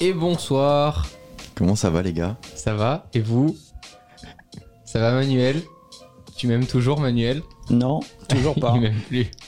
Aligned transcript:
Et 0.00 0.12
bonsoir, 0.12 1.08
Comment 1.58 1.74
ça 1.74 1.90
va 1.90 2.02
les 2.02 2.12
gars? 2.12 2.36
Ça 2.54 2.72
va? 2.74 3.08
Et 3.14 3.20
vous? 3.20 3.56
Ça 4.84 5.00
va 5.00 5.12
Manuel? 5.12 5.60
Tu 6.36 6.46
m'aimes 6.46 6.66
toujours 6.66 7.00
Manuel? 7.00 7.42
Non, 7.70 8.00
toujours 8.28 8.54
pas. 8.60 8.74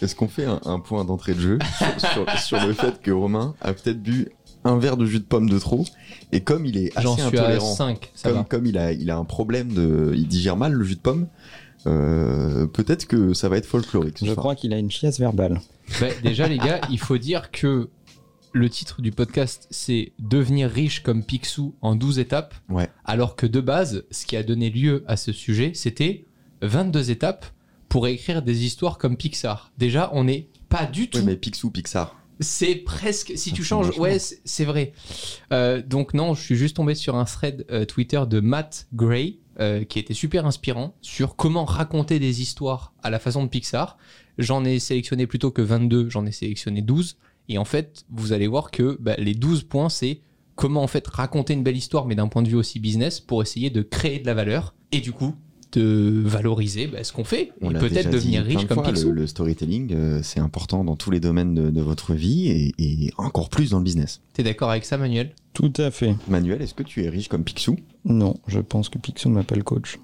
Est-ce 0.03 0.15
qu'on 0.15 0.29
fait 0.29 0.45
un, 0.45 0.61
un 0.65 0.79
point 0.81 1.05
d'entrée 1.05 1.35
de 1.35 1.41
jeu 1.41 1.59
sur, 1.99 2.11
sur- 2.11 2.39
sur 2.39 2.67
le 2.67 2.73
fait 2.73 3.01
que 3.01 3.11
Romain 3.11 3.55
a 3.61 3.73
peut-être 3.73 4.03
bu 4.03 4.29
un 4.65 4.79
verre 4.79 4.97
de 4.99 5.07
jus 5.07 5.21
de 5.21 5.25
pomme 5.25 5.49
de 5.49 5.59
trop 5.59 5.87
et 6.33 6.41
comme 6.43 6.67
il 6.67 6.77
est 6.77 6.91
assez 6.97 7.03
J'en 7.03 7.15
suis 7.15 7.23
à 7.39 7.43
intolérant, 7.43 7.75
5, 7.75 8.11
ça 8.15 8.29
comme, 8.29 8.39
va. 8.39 8.45
comme 8.45 8.67
il 8.67 8.77
a, 8.77 8.93
il 8.93 9.11
a 9.11 9.17
un 9.17 9.25
problème 9.25 9.73
de, 9.73 10.13
il 10.15 10.29
digère 10.29 10.57
mal 10.57 10.73
le 10.73 10.85
jus 10.85 10.97
de 10.97 11.01
pomme, 11.01 11.29
euh, 11.87 12.67
peut-être 12.67 13.07
que 13.07 13.33
ça 13.33 13.49
va 13.49 13.57
être 13.57 13.67
folklorique. 13.67 14.19
Je 14.23 14.33
crois 14.35 14.55
qu'il 14.55 14.75
a 14.75 14.79
une 14.79 14.91
chiasse 14.91 15.19
verbale. 15.19 15.61
Bah, 16.01 16.09
déjà 16.23 16.47
les 16.47 16.59
gars, 16.59 16.81
il 16.91 16.99
faut 16.99 17.17
dire 17.19 17.51
que 17.51 17.89
le 18.53 18.69
titre 18.69 19.01
du 19.01 19.13
podcast 19.13 19.67
c'est 19.71 20.13
Devenir 20.19 20.69
riche 20.71 21.03
comme 21.03 21.25
Picsou 21.25 21.75
en 21.81 21.95
12 21.95 22.19
étapes. 22.19 22.55
Ouais. 22.69 22.91
Alors 23.07 23.37
que 23.37 23.47
de 23.47 23.61
base, 23.61 24.05
ce 24.11 24.27
qui 24.27 24.37
a 24.37 24.43
donné 24.43 24.69
lieu 24.71 25.05
à 25.07 25.17
ce 25.17 25.33
sujet, 25.33 25.73
c'était 25.75 26.27
22 26.63 27.11
étapes 27.11 27.47
pour 27.91 28.07
écrire 28.07 28.41
des 28.41 28.65
histoires 28.65 28.97
comme 28.97 29.19
Pixar. 29.19 29.73
Déjà, 29.77 30.11
on 30.15 30.25
n'est 30.25 30.49
pas 30.71 30.87
du 30.87 31.11
tout 31.11 31.19
Oui, 31.19 31.25
mais 31.25 31.37
Picsou, 31.37 31.71
Pixar. 31.71 32.17
C'est 32.39 32.77
presque. 32.77 33.33
Si 33.37 33.51
Ça 33.51 33.57
tu 33.57 33.65
changes, 33.65 33.99
ouais, 33.99 34.19
c'est 34.19 34.41
c'est 34.47 34.65
vrai. 34.65 34.93
Euh, 35.53 35.83
donc 35.83 36.15
non, 36.15 36.33
je 36.33 36.41
suis 36.41 36.57
juste 36.57 36.77
tombé 36.77 36.95
sur 36.95 37.17
un 37.17 37.27
thread 37.27 37.67
euh, 37.71 37.85
Twitter 37.85 38.23
de 38.27 38.41
Matt 38.41 38.89
Gray 38.95 39.41
euh, 39.59 39.85
qui 39.85 39.99
était 39.99 40.15
super 40.15 40.47
inspirant 40.47 40.95
sur 41.03 41.37
comment 41.37 41.67
raconter 41.67 42.19
des 42.19 42.41
histoires 42.41 42.95
à 43.03 43.11
la 43.11 43.19
façon 43.19 43.45
de 43.45 43.49
Pixar. 43.49 43.99
J'en 44.39 44.65
ai 44.65 44.79
sélectionné 44.79 45.27
plutôt 45.27 45.51
que 45.51 45.61
22, 45.61 46.09
j'en 46.09 46.25
ai 46.25 46.33
sélectionné 46.33 46.81
12. 46.81 47.19
Et 47.49 47.59
en 47.59 47.67
fait, 47.67 48.05
vous 48.09 48.33
allez 48.33 48.47
voir 48.47 48.71
que 48.71 48.97
bah, 49.01 49.17
les 49.19 49.35
12 49.35 49.65
points, 49.65 49.91
c'est 49.91 50.21
comment 50.55 50.83
en 50.83 50.87
fait 50.87 51.07
raconter 51.09 51.53
une 51.55 51.65
belle 51.65 51.77
histoire, 51.77 52.07
mais 52.07 52.15
d'un 52.15 52.29
point 52.29 52.43
de 52.43 52.49
vue 52.49 52.57
aussi 52.57 52.79
business, 52.79 53.21
pour 53.21 53.43
essayer 53.43 53.69
de 53.69 53.83
créer 53.83 54.21
de 54.21 54.27
la 54.27 54.35
valeur 54.35 54.75
et 54.93 55.01
du 55.01 55.13
coup 55.13 55.35
de 55.73 56.23
valoriser 56.25 56.87
bah, 56.87 57.05
ce 57.05 57.13
qu'on 57.13 57.25
fait 57.25 57.53
On 57.61 57.71
et 57.71 57.79
peut-être 57.79 58.11
devenir 58.11 58.43
riche 58.45 58.67
comme 58.67 58.83
fois, 58.83 58.93
Picsou. 58.93 59.11
le, 59.13 59.21
le 59.23 59.27
storytelling, 59.27 59.93
euh, 59.93 60.21
c'est 60.23 60.41
important 60.41 60.85
dans 60.85 60.97
tous 60.97 61.11
les 61.11 61.21
domaines 61.21 61.55
de, 61.55 61.71
de 61.71 61.81
votre 61.81 62.15
vie 62.15 62.49
et, 62.49 62.75
et 62.79 63.13
encore 63.19 63.49
plus 63.51 63.71
dans 63.71 63.79
le 63.79 63.85
business. 63.85 64.21
T'es 64.33 64.43
d'accord 64.43 64.71
avec 64.71 64.85
ça, 64.85 64.97
Manuel? 64.99 65.31
Tout 65.53 65.73
à 65.77 65.91
fait. 65.91 66.15
Manuel, 66.29 66.63
est-ce 66.63 66.75
que 66.75 66.83
tu 66.83 67.05
es 67.05 67.09
riche 67.09 67.29
comme 67.29 67.45
Picsou? 67.45 67.77
Non, 68.05 68.37
je 68.47 68.61
pense 68.61 68.89
que 68.89 68.99
Picsou 68.99 69.29
m'appelle 69.29 69.65
coach. 69.65 69.99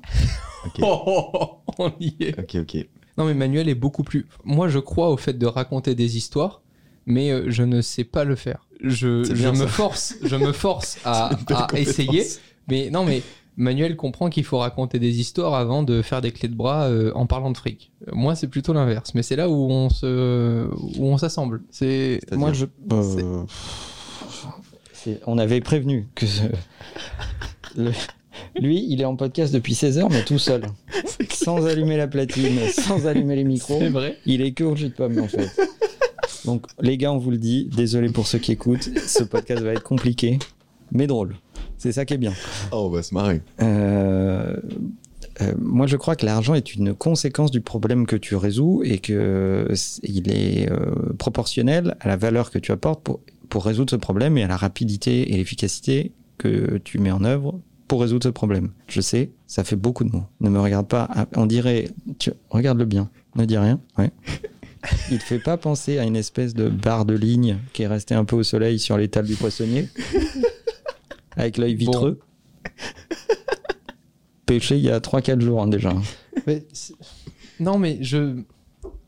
Ok. 0.67 0.73
Oh, 0.83 1.03
oh, 1.07 1.31
oh, 1.35 1.59
on 1.79 1.93
y 2.01 2.15
est. 2.21 2.39
Ok, 2.41 2.57
ok. 2.57 2.87
Non, 3.19 3.25
mais 3.25 3.35
Manuel 3.35 3.69
est 3.69 3.75
beaucoup 3.77 4.03
plus. 4.03 4.27
Moi, 4.45 4.69
je 4.69 4.79
crois 4.81 5.11
au 5.11 5.17
fait 5.17 5.35
de 5.39 5.47
raconter 5.47 5.95
des 5.95 6.17
histoires, 6.17 6.61
mais 7.07 7.31
euh, 7.31 7.45
je 7.49 7.63
ne 7.63 7.81
sais 7.81 8.05
pas 8.05 8.25
le 8.25 8.35
faire. 8.37 8.67
Je, 8.83 9.07
me 9.53 9.67
force, 9.67 10.17
je 10.23 10.37
me 10.37 10.53
force 10.53 10.99
à, 11.05 11.31
à 11.49 11.79
essayer, 11.79 12.25
mais 12.69 12.91
non, 12.91 13.05
mais 13.05 13.23
Manuel 13.59 13.97
comprend 13.97 14.29
qu'il 14.29 14.45
faut 14.45 14.59
raconter 14.59 14.99
des 14.99 15.19
histoires 15.21 15.55
avant 15.55 15.83
de 15.83 16.03
faire 16.03 16.21
des 16.21 16.31
clés 16.31 16.49
de 16.49 16.55
bras 16.55 16.85
euh, 16.89 17.11
en 17.15 17.27
parlant 17.27 17.51
de 17.51 17.57
fric. 17.57 17.91
Euh, 18.07 18.11
Moi, 18.15 18.35
c'est 18.35 18.49
plutôt 18.49 18.73
l'inverse, 18.75 19.15
mais 19.15 19.23
c'est 19.23 19.37
là 19.37 19.49
où 19.49 19.55
on 19.71 19.89
se, 19.89 20.67
où 20.99 21.05
on 21.07 21.17
s'assemble. 21.17 21.63
C'est 21.71 22.21
Moi, 22.33 22.53
je. 22.53 22.67
euh, 22.93 23.43
On 25.27 25.39
avait 25.39 25.61
prévenu 25.61 26.09
que. 26.15 26.27
ce- 26.27 26.43
le- 27.77 27.93
Lui, 28.61 28.85
il 28.89 29.01
est 29.01 29.05
en 29.07 29.17
podcast 29.17 29.53
depuis 29.55 29.75
16 29.75 29.99
heures, 29.99 30.11
mais 30.11 30.23
tout 30.25 30.39
seul. 30.39 30.63
Sans 31.33 31.65
allumer 31.67 31.97
la 31.97 32.07
platine, 32.09 32.59
sans 32.71 33.07
allumer 33.07 33.37
les 33.37 33.45
micros. 33.45 33.79
c'est 33.79 33.89
vrai. 33.89 34.19
Il 34.27 34.43
est 34.43 34.53
que 34.53 34.65
au 34.65 34.75
jus 34.77 34.89
de 34.89 34.95
pomme, 34.95 35.19
en 35.19 35.29
fait. 35.29 35.49
Donc, 36.45 36.67
les 36.81 36.97
gars, 36.99 37.13
on 37.13 37.19
vous 37.19 37.31
le 37.31 37.39
dit, 37.39 37.69
désolé 37.75 38.09
pour 38.11 38.27
ceux 38.27 38.39
qui 38.39 38.53
écoutent, 38.53 38.91
ce 39.07 39.23
podcast 39.25 39.63
va 39.63 39.73
être 39.73 39.83
compliqué, 39.83 40.39
mais 40.93 41.07
drôle. 41.07 41.37
C'est 41.79 41.93
ça 41.93 42.05
qui 42.05 42.15
est 42.15 42.19
bien. 42.19 42.33
Oh, 42.73 42.87
on 42.87 42.89
va 42.91 43.03
se 43.03 43.15
marrer. 43.15 43.43
Euh, 43.63 44.57
euh, 45.43 45.53
moi, 45.59 45.87
je 45.87 45.97
crois 45.97 46.17
que 46.17 46.25
l'argent 46.25 46.55
est 46.55 46.75
une 46.75 46.95
conséquence 46.95 47.51
du 47.51 47.61
problème 47.61 48.07
que 48.07 48.17
tu 48.17 48.35
résous 48.37 48.83
et 48.85 48.99
que 48.99 49.69
c- 49.75 50.01
il 50.03 50.31
est 50.31 50.71
euh, 50.71 51.13
proportionnel 51.19 51.97
à 52.01 52.09
la 52.09 52.17
valeur 52.17 52.51
que 52.51 52.59
tu 52.59 52.73
apportes 52.73 53.03
pour, 53.03 53.21
pour 53.49 53.65
résoudre 53.65 53.91
ce 53.91 53.97
problème 53.97 54.39
et 54.39 54.43
à 54.43 54.49
la 54.49 54.57
rapidité 54.57 55.33
et 55.33 55.37
l'efficacité 55.37 56.13
que 56.39 56.79
tu 56.79 56.99
mets 56.99 57.11
en 57.13 57.25
œuvre 57.25 57.61
pour 57.89 58.01
résoudre 58.01 58.25
ce 58.25 58.29
problème. 58.31 58.71
Je 58.89 59.01
sais, 59.01 59.31
ça 59.47 59.63
fait 59.63 59.77
beaucoup 59.77 60.05
de 60.05 60.11
mots. 60.11 60.25
Ne 60.41 60.49
me 60.51 60.59
regarde 60.61 60.89
pas. 60.89 61.09
ah, 61.15 61.27
On 61.37 61.47
dirait, 61.47 61.89
tu, 62.19 62.31
regarde-le 62.51 62.85
bien. 62.87 63.11
Ne 63.37 63.45
dis 63.45 63.59
rien. 63.59 63.81
Ouais. 63.99 64.11
Il 65.11 65.19
te 65.19 65.25
fait 65.25 65.39
pas 65.39 65.57
penser 65.57 65.99
à 65.99 66.05
une 66.05 66.17
espèce 66.17 66.55
de 66.55 66.69
barre 66.69 67.05
de 67.05 67.15
ligne 67.15 67.59
qui 67.73 67.83
est 67.83 67.87
restée 67.89 68.15
un 68.15 68.25
peu 68.25 68.37
au 68.37 68.43
soleil 68.43 68.79
sur 68.79 68.97
l'étal 68.97 69.27
du 69.27 69.35
poissonnier, 69.35 69.89
avec 71.37 71.59
l'œil 71.59 71.75
vitreux. 71.75 72.21
Pêché 74.47 74.77
il 74.77 74.85
y 74.85 74.91
a 74.91 74.99
3-4 75.01 75.41
jours 75.41 75.63
hein, 75.63 75.69
déjà. 75.69 75.93
Mais 76.47 76.65
non, 77.61 77.79
mais 77.79 77.99
je. 78.01 78.43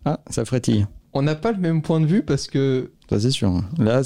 Ah, 0.05 0.21
ça 0.31 0.44
frétille. 0.44 0.87
On 1.12 1.22
n'a 1.22 1.34
pas 1.34 1.53
le 1.53 1.59
même 1.59 1.83
point 1.83 2.00
de 2.00 2.06
vue 2.06 2.22
parce 2.22 2.47
que 2.47 2.91
Ça 3.09 3.19
c'est 3.19 3.31
sûr. 3.31 3.62
Là, 3.78 4.03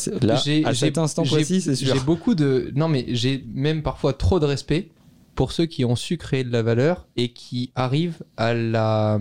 à 0.65 0.75
cet 0.75 0.99
instant 0.99 1.25
précis, 1.25 1.61
c'est 1.61 1.75
sûr. 1.75 1.95
J'ai 1.95 2.01
beaucoup 2.01 2.35
de. 2.35 2.71
Non, 2.75 2.89
mais 2.89 3.07
j'ai 3.09 3.45
même 3.53 3.83
parfois 3.83 4.13
trop 4.13 4.41
de 4.41 4.47
respect 4.47 4.91
pour 5.35 5.53
ceux 5.53 5.67
qui 5.67 5.85
ont 5.85 5.97
su 5.97 6.19
créer 6.19 6.45
de 6.45 6.53
la 6.53 6.63
valeur 6.63 7.09
et 7.17 7.33
qui 7.33 7.73
arrivent 7.75 8.23
à 8.37 8.55
la, 8.55 9.21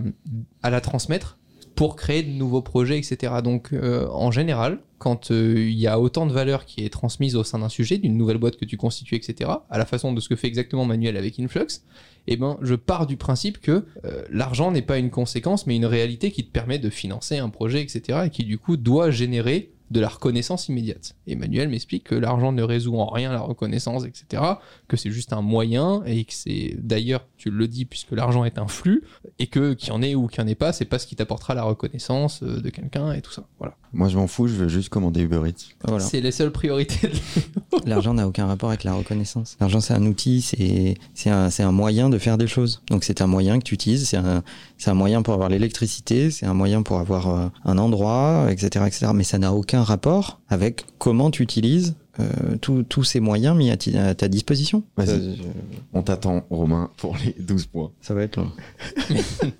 à 0.62 0.70
la 0.70 0.80
transmettre 0.80 1.38
pour 1.74 1.96
créer 1.96 2.22
de 2.22 2.30
nouveaux 2.30 2.62
projets, 2.62 2.98
etc. 2.98 3.34
Donc, 3.42 3.72
euh, 3.72 4.06
en 4.08 4.30
général, 4.30 4.80
quand 4.98 5.30
euh, 5.30 5.54
il 5.58 5.78
y 5.78 5.86
a 5.86 5.98
autant 5.98 6.26
de 6.26 6.32
valeur 6.32 6.64
qui 6.64 6.84
est 6.84 6.90
transmise 6.90 7.34
au 7.34 7.42
sein 7.42 7.58
d'un 7.58 7.68
sujet, 7.68 7.98
d'une 7.98 8.16
nouvelle 8.16 8.38
boîte 8.38 8.56
que 8.56 8.64
tu 8.64 8.76
constitues, 8.76 9.16
etc., 9.16 9.50
à 9.68 9.78
la 9.78 9.84
façon 9.84 10.12
de 10.12 10.20
ce 10.20 10.28
que 10.28 10.36
fait 10.36 10.46
exactement 10.46 10.84
Manuel 10.84 11.16
avec 11.16 11.40
Influx, 11.40 11.82
eh 12.28 12.36
ben, 12.36 12.56
je 12.62 12.76
pars 12.76 13.06
du 13.08 13.16
principe 13.16 13.60
que 13.60 13.84
euh, 14.04 14.22
l'argent 14.30 14.70
n'est 14.70 14.82
pas 14.82 14.98
une 14.98 15.10
conséquence, 15.10 15.66
mais 15.66 15.74
une 15.74 15.86
réalité 15.86 16.30
qui 16.30 16.44
te 16.44 16.52
permet 16.52 16.78
de 16.78 16.88
financer 16.88 17.38
un 17.38 17.48
projet, 17.48 17.82
etc., 17.82 18.20
et 18.26 18.30
qui 18.30 18.44
du 18.44 18.58
coup 18.58 18.76
doit 18.76 19.10
générer 19.10 19.71
de 19.92 20.00
la 20.00 20.08
reconnaissance 20.08 20.68
immédiate. 20.68 21.14
Emmanuel 21.26 21.68
m'explique 21.68 22.04
que 22.04 22.14
l'argent 22.14 22.50
ne 22.50 22.62
résout 22.62 22.96
en 22.96 23.10
rien 23.10 23.30
la 23.30 23.40
reconnaissance, 23.40 24.04
etc., 24.04 24.42
que 24.88 24.96
c'est 24.96 25.10
juste 25.10 25.34
un 25.34 25.42
moyen, 25.42 26.02
et 26.06 26.24
que 26.24 26.32
c'est, 26.32 26.74
d'ailleurs, 26.78 27.26
tu 27.36 27.50
le 27.50 27.68
dis, 27.68 27.84
puisque 27.84 28.12
l'argent 28.12 28.44
est 28.44 28.58
un 28.58 28.68
flux, 28.68 29.02
et 29.38 29.46
que 29.48 29.74
qu'il 29.74 29.90
y 29.90 29.92
en 29.92 30.00
ait 30.00 30.14
ou 30.14 30.28
qu'il 30.28 30.42
n'y 30.42 30.48
en 30.48 30.52
ait 30.52 30.56
pas, 30.56 30.72
c'est 30.72 30.86
pas 30.86 30.98
ce 30.98 31.06
qui 31.06 31.14
t'apportera 31.14 31.54
la 31.54 31.62
reconnaissance 31.62 32.42
euh, 32.42 32.60
de 32.60 32.70
quelqu'un, 32.70 33.12
et 33.12 33.20
tout 33.20 33.32
ça. 33.32 33.44
Voilà. 33.58 33.76
Moi, 33.92 34.08
je 34.08 34.16
m'en 34.16 34.26
fous, 34.26 34.48
je 34.48 34.54
veux 34.54 34.68
juste 34.68 34.88
commander 34.88 35.20
Uber 35.20 35.42
Eats. 35.46 35.74
Voilà. 35.84 36.02
C'est 36.02 36.22
les 36.22 36.32
seules 36.32 36.52
priorités 36.52 37.08
de 37.08 37.88
L'argent 37.88 38.14
n'a 38.14 38.26
aucun 38.26 38.46
rapport 38.46 38.70
avec 38.70 38.84
la 38.84 38.94
reconnaissance. 38.94 39.56
L'argent, 39.60 39.80
c'est 39.80 39.92
un 39.92 40.06
outil, 40.06 40.40
c'est 40.40 40.94
c'est 41.12 41.28
un, 41.28 41.50
c'est 41.50 41.62
un 41.62 41.72
moyen 41.72 42.08
de 42.08 42.16
faire 42.16 42.38
des 42.38 42.46
choses. 42.46 42.82
Donc, 42.88 43.04
c'est 43.04 43.20
un 43.20 43.26
moyen 43.26 43.58
que 43.58 43.64
tu 43.64 43.74
utilises, 43.74 44.08
c'est 44.08 44.16
un, 44.16 44.42
c'est 44.82 44.90
un 44.90 44.94
moyen 44.94 45.22
pour 45.22 45.32
avoir 45.34 45.48
l'électricité, 45.48 46.32
c'est 46.32 46.44
un 46.44 46.54
moyen 46.54 46.82
pour 46.82 46.98
avoir 46.98 47.28
euh, 47.28 47.48
un 47.64 47.78
endroit, 47.78 48.48
etc., 48.50 48.84
etc. 48.84 49.12
Mais 49.14 49.22
ça 49.22 49.38
n'a 49.38 49.52
aucun 49.52 49.84
rapport 49.84 50.40
avec 50.48 50.84
comment 50.98 51.30
tu 51.30 51.44
utilises 51.44 51.94
euh, 52.18 52.56
tous 52.60 52.82
tous 52.82 53.04
ces 53.04 53.20
moyens 53.20 53.56
mis 53.56 53.70
à, 53.70 54.14
ta 54.16 54.26
disposition. 54.26 54.82
Vas-y. 54.96 55.10
Euh, 55.10 55.36
On 55.92 56.02
t'attend, 56.02 56.44
Romain, 56.50 56.90
pour 56.96 57.16
les 57.24 57.32
12 57.38 57.66
points. 57.66 57.92
ça 58.00 58.12
va 58.14 58.22
être 58.24 58.36
long. 58.38 58.50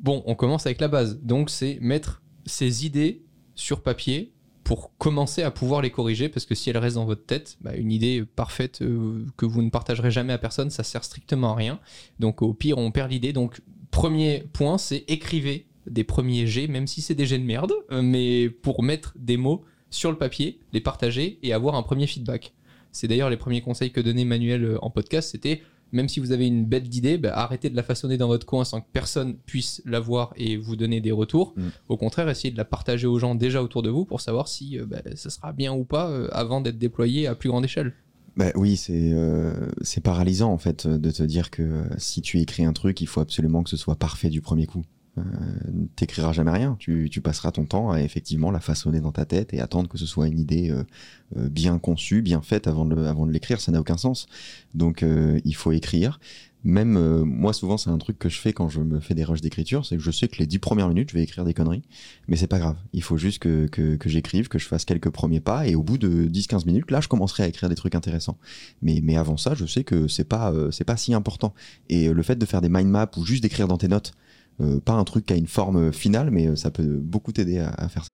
Bon, 0.00 0.22
on 0.26 0.36
commence 0.36 0.64
avec 0.66 0.80
la 0.80 0.86
base. 0.88 1.18
Donc, 1.22 1.50
c'est 1.50 1.78
mettre 1.80 2.22
ces 2.46 2.86
idées 2.86 3.24
sur 3.56 3.82
papier 3.82 4.32
pour 4.62 4.96
commencer 4.96 5.42
à 5.42 5.50
pouvoir 5.50 5.82
les 5.82 5.90
corriger, 5.90 6.28
parce 6.28 6.46
que 6.46 6.54
si 6.54 6.70
elles 6.70 6.78
restent 6.78 6.96
dans 6.96 7.04
votre 7.04 7.24
tête, 7.24 7.56
bah, 7.60 7.74
une 7.74 7.90
idée 7.90 8.24
parfaite 8.24 8.80
euh, 8.82 9.26
que 9.36 9.46
vous 9.46 9.62
ne 9.62 9.70
partagerez 9.70 10.10
jamais 10.10 10.32
à 10.32 10.38
personne, 10.38 10.70
ça 10.70 10.84
sert 10.84 11.02
strictement 11.02 11.52
à 11.52 11.56
rien. 11.56 11.80
Donc, 12.20 12.42
au 12.42 12.52
pire, 12.52 12.78
on 12.78 12.90
perd 12.90 13.10
l'idée. 13.10 13.32
Donc, 13.32 13.60
premier 13.90 14.44
point, 14.52 14.78
c'est 14.78 15.04
écrivez 15.08 15.66
des 15.86 16.04
premiers 16.04 16.46
jets, 16.46 16.68
même 16.68 16.86
si 16.86 17.00
c'est 17.00 17.14
des 17.14 17.26
jets 17.26 17.38
de 17.38 17.44
merde, 17.44 17.72
euh, 17.90 18.02
mais 18.02 18.50
pour 18.50 18.82
mettre 18.82 19.14
des 19.18 19.36
mots 19.36 19.64
sur 19.90 20.10
le 20.10 20.18
papier, 20.18 20.60
les 20.72 20.80
partager 20.80 21.38
et 21.42 21.52
avoir 21.52 21.74
un 21.74 21.82
premier 21.82 22.06
feedback. 22.06 22.52
C'est 22.92 23.08
d'ailleurs 23.08 23.30
les 23.30 23.36
premiers 23.36 23.60
conseils 23.60 23.90
que 23.90 24.00
donnait 24.00 24.24
Manuel 24.24 24.64
euh, 24.64 24.78
en 24.82 24.90
podcast, 24.90 25.30
c'était 25.30 25.62
même 25.92 26.08
si 26.08 26.20
vous 26.20 26.32
avez 26.32 26.46
une 26.46 26.64
bête 26.64 26.88
d'idée, 26.88 27.18
bah, 27.18 27.32
arrêtez 27.34 27.70
de 27.70 27.76
la 27.76 27.82
façonner 27.82 28.16
dans 28.16 28.28
votre 28.28 28.46
coin 28.46 28.64
sans 28.64 28.80
que 28.80 28.86
personne 28.92 29.36
puisse 29.46 29.82
la 29.84 30.00
voir 30.00 30.32
et 30.36 30.56
vous 30.56 30.76
donner 30.76 31.00
des 31.00 31.12
retours. 31.12 31.54
Mm. 31.56 31.68
Au 31.88 31.96
contraire, 31.96 32.28
essayez 32.28 32.52
de 32.52 32.58
la 32.58 32.64
partager 32.64 33.06
aux 33.06 33.18
gens 33.18 33.34
déjà 33.34 33.62
autour 33.62 33.82
de 33.82 33.90
vous 33.90 34.04
pour 34.04 34.20
savoir 34.20 34.48
si 34.48 34.78
euh, 34.78 34.86
bah, 34.86 34.98
ça 35.14 35.30
sera 35.30 35.52
bien 35.52 35.72
ou 35.72 35.84
pas 35.84 36.10
euh, 36.10 36.28
avant 36.32 36.60
d'être 36.60 36.78
déployé 36.78 37.26
à 37.26 37.34
plus 37.34 37.48
grande 37.48 37.64
échelle. 37.64 37.94
Bah 38.36 38.52
oui, 38.54 38.76
c'est 38.76 39.12
euh, 39.12 39.70
paralysant 40.02 40.52
en 40.52 40.58
fait 40.58 40.86
de 40.86 41.10
te 41.10 41.22
dire 41.22 41.50
que 41.50 41.84
si 41.96 42.22
tu 42.22 42.38
écris 42.38 42.64
un 42.64 42.72
truc, 42.72 43.00
il 43.00 43.06
faut 43.06 43.20
absolument 43.20 43.62
que 43.62 43.70
ce 43.70 43.76
soit 43.76 43.96
parfait 43.96 44.30
du 44.30 44.40
premier 44.40 44.66
coup. 44.66 44.84
Euh, 45.18 45.86
t'écriras 45.96 46.32
jamais 46.32 46.50
rien. 46.50 46.76
Tu, 46.78 47.10
passeras 47.22 47.50
ton 47.52 47.64
temps 47.64 47.90
à 47.90 48.00
effectivement 48.00 48.50
la 48.50 48.60
façonner 48.60 49.00
dans 49.00 49.12
ta 49.12 49.24
tête 49.24 49.52
et 49.52 49.60
attendre 49.60 49.88
que 49.88 49.98
ce 49.98 50.06
soit 50.06 50.28
une 50.28 50.38
idée 50.38 50.70
euh, 50.70 50.84
euh, 51.36 51.48
bien 51.48 51.78
conçue, 51.78 52.22
bien 52.22 52.40
faite 52.40 52.66
avant 52.66 52.84
de, 52.84 53.30
l'écrire. 53.30 53.60
Ça 53.60 53.72
n'a 53.72 53.80
aucun 53.80 53.96
sens. 53.96 54.26
Donc 54.74 55.02
euh, 55.02 55.40
il 55.44 55.54
faut 55.54 55.72
écrire. 55.72 56.20
Même 56.64 56.98
moi, 57.22 57.52
souvent, 57.52 57.78
c'est 57.78 57.88
un 57.88 57.98
truc 57.98 58.18
que 58.18 58.28
je 58.28 58.40
fais 58.40 58.52
quand 58.52 58.68
je 58.68 58.80
me 58.80 58.98
fais 58.98 59.14
des 59.14 59.22
rushs 59.22 59.40
d'écriture, 59.40 59.86
c'est 59.86 59.96
que 59.96 60.02
je 60.02 60.10
sais 60.10 60.26
que 60.26 60.38
les 60.38 60.46
dix 60.46 60.58
premières 60.58 60.88
minutes, 60.88 61.10
je 61.10 61.14
vais 61.14 61.22
écrire 61.22 61.44
des 61.44 61.54
conneries, 61.54 61.84
mais 62.26 62.34
c'est 62.34 62.48
pas 62.48 62.58
grave. 62.58 62.76
Il 62.92 63.02
faut 63.04 63.16
juste 63.16 63.38
que, 63.38 63.68
j'écrive, 64.04 64.48
que 64.48 64.58
je 64.58 64.66
fasse 64.66 64.84
quelques 64.84 65.10
premiers 65.10 65.38
pas, 65.38 65.68
et 65.68 65.76
au 65.76 65.84
bout 65.84 65.98
de 65.98 66.26
10-15 66.26 66.66
minutes, 66.66 66.90
là, 66.90 67.00
je 67.00 67.06
commencerai 67.06 67.44
à 67.44 67.46
écrire 67.46 67.68
des 67.68 67.76
trucs 67.76 67.94
intéressants. 67.94 68.38
Mais, 68.82 69.16
avant 69.16 69.36
ça, 69.36 69.54
je 69.54 69.66
sais 69.66 69.84
que 69.84 70.08
c'est 70.08 70.24
pas, 70.24 70.52
pas 70.84 70.96
si 70.96 71.14
important. 71.14 71.54
Et 71.90 72.08
le 72.08 72.22
fait 72.24 72.36
de 72.36 72.44
faire 72.44 72.60
des 72.60 72.68
mind 72.68 72.88
maps 72.88 73.10
ou 73.16 73.24
juste 73.24 73.44
d'écrire 73.44 73.68
dans 73.68 73.78
tes 73.78 73.88
notes, 73.88 74.12
Euh, 74.60 74.80
pas 74.80 74.92
un 74.92 75.04
truc 75.04 75.26
qui 75.26 75.32
a 75.32 75.36
une 75.36 75.46
forme 75.46 75.92
finale, 75.92 76.30
mais 76.30 76.46
euh, 76.46 76.56
ça 76.56 76.70
peut 76.70 76.98
beaucoup 77.00 77.32
t'aider 77.32 77.60
à, 77.60 77.70
à 77.70 77.88
faire 77.88 78.02
ça. 78.02 78.08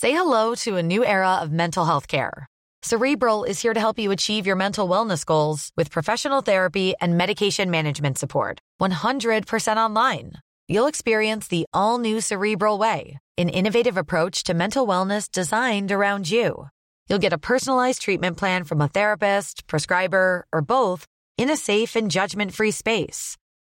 Say 0.00 0.12
hello 0.12 0.54
to 0.54 0.76
a 0.76 0.82
new 0.82 1.04
era 1.04 1.40
of 1.42 1.50
mental 1.50 1.84
health 1.84 2.06
care. 2.06 2.46
Cerebral 2.82 3.42
is 3.42 3.60
here 3.60 3.74
to 3.74 3.80
help 3.80 3.98
you 3.98 4.12
achieve 4.12 4.46
your 4.46 4.54
mental 4.54 4.88
wellness 4.88 5.24
goals 5.26 5.72
with 5.76 5.90
professional 5.90 6.40
therapy 6.40 6.94
and 7.00 7.16
medication 7.16 7.70
management 7.70 8.16
support. 8.16 8.60
100% 8.80 9.76
online. 9.76 10.34
You'll 10.68 10.86
experience 10.86 11.48
the 11.48 11.66
all 11.74 11.98
new 11.98 12.20
Cerebral 12.20 12.78
Way, 12.78 13.18
an 13.36 13.48
innovative 13.48 13.96
approach 13.96 14.44
to 14.44 14.54
mental 14.54 14.86
wellness 14.86 15.28
designed 15.30 15.90
around 15.90 16.30
you. 16.30 16.68
You'll 17.08 17.18
get 17.18 17.32
a 17.32 17.38
personalized 17.38 18.02
treatment 18.02 18.36
plan 18.36 18.64
from 18.64 18.80
a 18.80 18.88
therapist, 18.88 19.66
prescriber, 19.66 20.46
or 20.52 20.62
both 20.62 21.06
in 21.36 21.50
a 21.50 21.56
safe 21.56 21.96
and 21.96 22.10
judgment 22.10 22.52
free 22.52 22.70
space. 22.70 23.36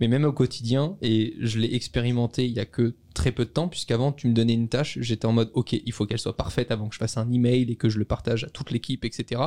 Mais 0.00 0.08
même 0.08 0.24
au 0.24 0.32
quotidien, 0.32 0.96
et 1.02 1.34
je 1.40 1.58
l'ai 1.58 1.74
expérimenté 1.74 2.44
il 2.44 2.52
y 2.52 2.60
a 2.60 2.64
que 2.64 2.94
très 3.14 3.32
peu 3.32 3.44
de 3.44 3.50
temps, 3.50 3.68
puisqu'avant 3.68 4.12
tu 4.12 4.28
me 4.28 4.32
donnais 4.32 4.54
une 4.54 4.68
tâche, 4.68 4.96
j'étais 5.00 5.26
en 5.26 5.32
mode 5.32 5.50
ok, 5.54 5.72
il 5.72 5.92
faut 5.92 6.06
qu'elle 6.06 6.20
soit 6.20 6.36
parfaite 6.36 6.70
avant 6.70 6.88
que 6.88 6.94
je 6.94 7.00
fasse 7.00 7.16
un 7.16 7.30
email 7.32 7.70
et 7.70 7.74
que 7.74 7.88
je 7.88 7.98
le 7.98 8.04
partage 8.04 8.44
à 8.44 8.48
toute 8.48 8.70
l'équipe, 8.70 9.04
etc. 9.04 9.42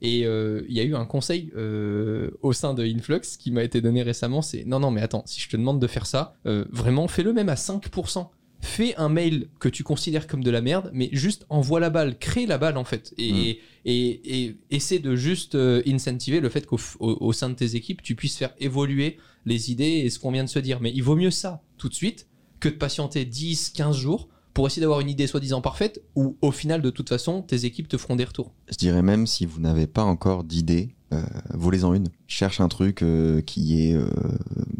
Et 0.00 0.24
euh, 0.24 0.62
il 0.68 0.76
y 0.76 0.80
a 0.80 0.84
eu 0.84 0.94
un 0.94 1.04
conseil 1.04 1.50
euh, 1.56 2.30
au 2.42 2.52
sein 2.52 2.74
de 2.74 2.84
Influx 2.84 3.36
qui 3.38 3.50
m'a 3.50 3.64
été 3.64 3.80
donné 3.80 4.02
récemment, 4.02 4.40
c'est 4.40 4.64
non, 4.64 4.78
non, 4.78 4.92
mais 4.92 5.02
attends, 5.02 5.24
si 5.26 5.40
je 5.40 5.48
te 5.48 5.56
demande 5.56 5.80
de 5.80 5.86
faire 5.88 6.06
ça, 6.06 6.36
euh, 6.46 6.64
vraiment 6.70 7.08
fais-le 7.08 7.32
même 7.32 7.48
à 7.48 7.54
5%. 7.54 8.28
Fais 8.60 8.96
un 8.96 9.08
mail 9.08 9.48
que 9.60 9.68
tu 9.68 9.84
considères 9.84 10.26
comme 10.26 10.42
de 10.42 10.50
la 10.50 10.60
merde, 10.60 10.90
mais 10.92 11.08
juste 11.12 11.46
envoie 11.48 11.78
la 11.78 11.90
balle, 11.90 12.18
crée 12.18 12.44
la 12.44 12.58
balle 12.58 12.76
en 12.76 12.82
fait, 12.82 13.14
et, 13.16 13.60
et, 13.84 14.46
et 14.46 14.56
essaie 14.70 14.98
de 14.98 15.14
juste 15.14 15.54
euh, 15.54 15.80
incentiver 15.86 16.40
le 16.40 16.48
fait 16.48 16.66
qu'au 16.66 16.78
au 16.98 17.32
sein 17.32 17.50
de 17.50 17.54
tes 17.54 17.76
équipes, 17.76 18.02
tu 18.02 18.16
puisses 18.16 18.36
faire 18.36 18.50
évoluer 18.58 19.16
les 19.48 19.70
idées 19.72 20.02
et 20.04 20.10
ce 20.10 20.18
qu'on 20.18 20.30
vient 20.30 20.44
de 20.44 20.48
se 20.48 20.58
dire. 20.58 20.80
Mais 20.80 20.92
il 20.94 21.02
vaut 21.02 21.16
mieux 21.16 21.30
ça 21.30 21.62
tout 21.76 21.88
de 21.88 21.94
suite 21.94 22.26
que 22.60 22.68
de 22.68 22.74
patienter 22.74 23.24
10, 23.24 23.70
15 23.70 23.96
jours 23.96 24.28
pour 24.54 24.66
essayer 24.66 24.80
d'avoir 24.80 25.00
une 25.00 25.08
idée 25.10 25.26
soi-disant 25.28 25.60
parfaite 25.60 26.02
où 26.16 26.36
au 26.42 26.50
final, 26.50 26.82
de 26.82 26.90
toute 26.90 27.08
façon, 27.08 27.42
tes 27.42 27.64
équipes 27.64 27.86
te 27.88 27.96
feront 27.96 28.16
des 28.16 28.24
retours. 28.24 28.52
Je 28.70 28.76
dirais 28.76 29.02
même 29.02 29.26
si 29.26 29.46
vous 29.46 29.60
n'avez 29.60 29.86
pas 29.86 30.02
encore 30.02 30.42
d'idée, 30.42 30.94
euh, 31.12 31.22
volez-en 31.54 31.94
une. 31.94 32.08
Cherche 32.26 32.60
un 32.60 32.68
truc 32.68 33.02
euh, 33.02 33.40
qui 33.40 33.80
est 33.88 33.94
euh, 33.94 34.08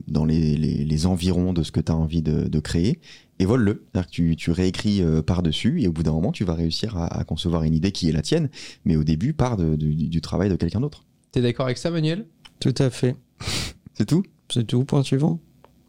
dans 0.08 0.24
les, 0.24 0.56
les, 0.56 0.84
les 0.84 1.06
environs 1.06 1.52
de 1.52 1.62
ce 1.62 1.70
que 1.70 1.78
tu 1.80 1.92
as 1.92 1.96
envie 1.96 2.22
de, 2.22 2.48
de 2.48 2.60
créer 2.60 2.98
et 3.38 3.44
vole-le. 3.44 3.84
C'est-à-dire 3.92 4.06
que 4.10 4.12
tu, 4.12 4.34
tu 4.36 4.50
réécris 4.50 5.00
par-dessus 5.24 5.80
et 5.80 5.86
au 5.86 5.92
bout 5.92 6.02
d'un 6.02 6.10
moment, 6.12 6.32
tu 6.32 6.42
vas 6.42 6.54
réussir 6.54 6.96
à, 6.96 7.06
à 7.06 7.22
concevoir 7.22 7.62
une 7.62 7.74
idée 7.74 7.92
qui 7.92 8.08
est 8.08 8.12
la 8.12 8.22
tienne. 8.22 8.50
Mais 8.84 8.96
au 8.96 9.04
début, 9.04 9.32
part 9.32 9.56
de- 9.56 9.76
du, 9.76 9.94
du 9.94 10.20
travail 10.20 10.48
de 10.50 10.56
quelqu'un 10.56 10.80
d'autre. 10.80 11.04
T'es 11.30 11.40
d'accord 11.40 11.66
avec 11.66 11.78
ça, 11.78 11.92
Manuel? 11.92 12.26
Tout 12.58 12.74
à 12.78 12.90
fait. 12.90 13.14
C'est 13.94 14.06
tout? 14.06 14.24
C'est 14.50 14.66
tout, 14.66 14.84
point 14.84 15.02
suivant. 15.02 15.40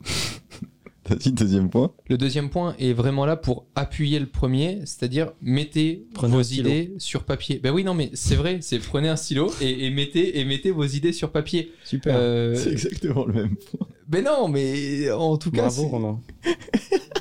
Vas-y, 1.10 1.32
deuxième 1.32 1.70
point. 1.72 1.92
Le 2.08 2.18
deuxième 2.20 2.52
point 2.52 2.76
est 2.78 2.94
vraiment 2.94 3.26
là 3.26 3.36
pour 3.36 3.66
appuyer 3.74 4.20
le 4.20 4.28
premier, 4.28 4.82
c'est-à-dire 4.82 5.32
mettez 5.42 6.06
Prenez 6.14 6.34
vos 6.36 6.42
idées 6.44 6.94
sur 7.00 7.24
papier. 7.24 7.60
Ben 7.64 7.72
oui, 7.72 7.84
non, 7.84 7.96
mais 7.96 8.12
c'est 8.14 8.36
vrai, 8.36 8.60
c'est 8.62 8.78
prenez 8.78 9.10
un 9.10 9.16
stylo 9.16 9.52
et, 9.60 9.86
et 9.88 9.90
mettez, 9.90 10.40
et 10.40 10.46
mettez 10.46 10.70
vos 10.70 10.86
idées 10.86 11.14
sur 11.14 11.32
papier. 11.32 11.72
Super. 11.84 12.16
Euh, 12.16 12.54
C'est 12.56 12.72
exactement 12.74 13.26
le 13.26 13.34
même 13.34 13.56
point. 13.56 13.88
ben 14.08 14.24
non, 14.24 14.50
mais 14.50 15.10
en 15.10 15.38
tout 15.38 15.50
cas, 15.50 15.62
Bravo, 15.64 15.88
Romain. 15.88 16.20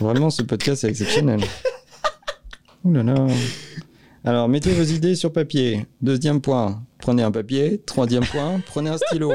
Vraiment, 0.01 0.29
ce 0.29 0.43
podcast 0.43 0.85
est 0.85 0.89
exceptionnel. 0.89 1.41
Ouh 2.85 2.93
là 2.93 3.03
là. 3.03 3.27
Alors, 4.25 4.49
mettez 4.51 4.73
vos 4.73 4.83
idées 4.83 5.15
sur 5.15 5.33
papier. 5.33 5.87
Deuxième 6.03 6.43
point, 6.43 6.83
prenez 6.99 7.23
un 7.23 7.31
papier. 7.31 7.81
Troisième 7.87 8.27
point, 8.27 8.61
prenez 8.67 8.91
un 8.91 8.99
stylo. 8.99 9.33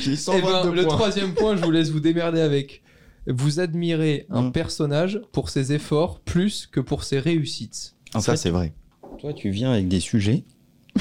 J'ai 0.00 0.12
Eh 0.12 0.14
ben, 0.14 0.62
122 0.62 0.72
le 0.74 0.86
troisième 0.86 1.34
point, 1.34 1.56
je 1.56 1.62
vous 1.64 1.70
laisse 1.70 1.90
vous 1.90 2.00
démerder 2.00 2.40
avec. 2.40 2.82
Vous 3.26 3.60
admirez 3.60 4.26
un 4.30 4.44
Mm. 4.48 4.52
personnage 4.52 5.20
pour 5.32 5.50
ses 5.50 5.72
efforts 5.72 6.20
plus 6.20 6.66
que 6.70 6.80
pour 6.80 7.04
ses 7.04 7.18
réussites. 7.18 7.94
En 8.14 8.20
ça, 8.20 8.32
fait, 8.32 8.36
c'est 8.38 8.50
vrai. 8.50 8.72
toi, 9.20 9.32
tu 9.32 9.50
viens 9.50 9.72
avec 9.72 9.88
des 9.88 10.00
sujets. 10.00 10.44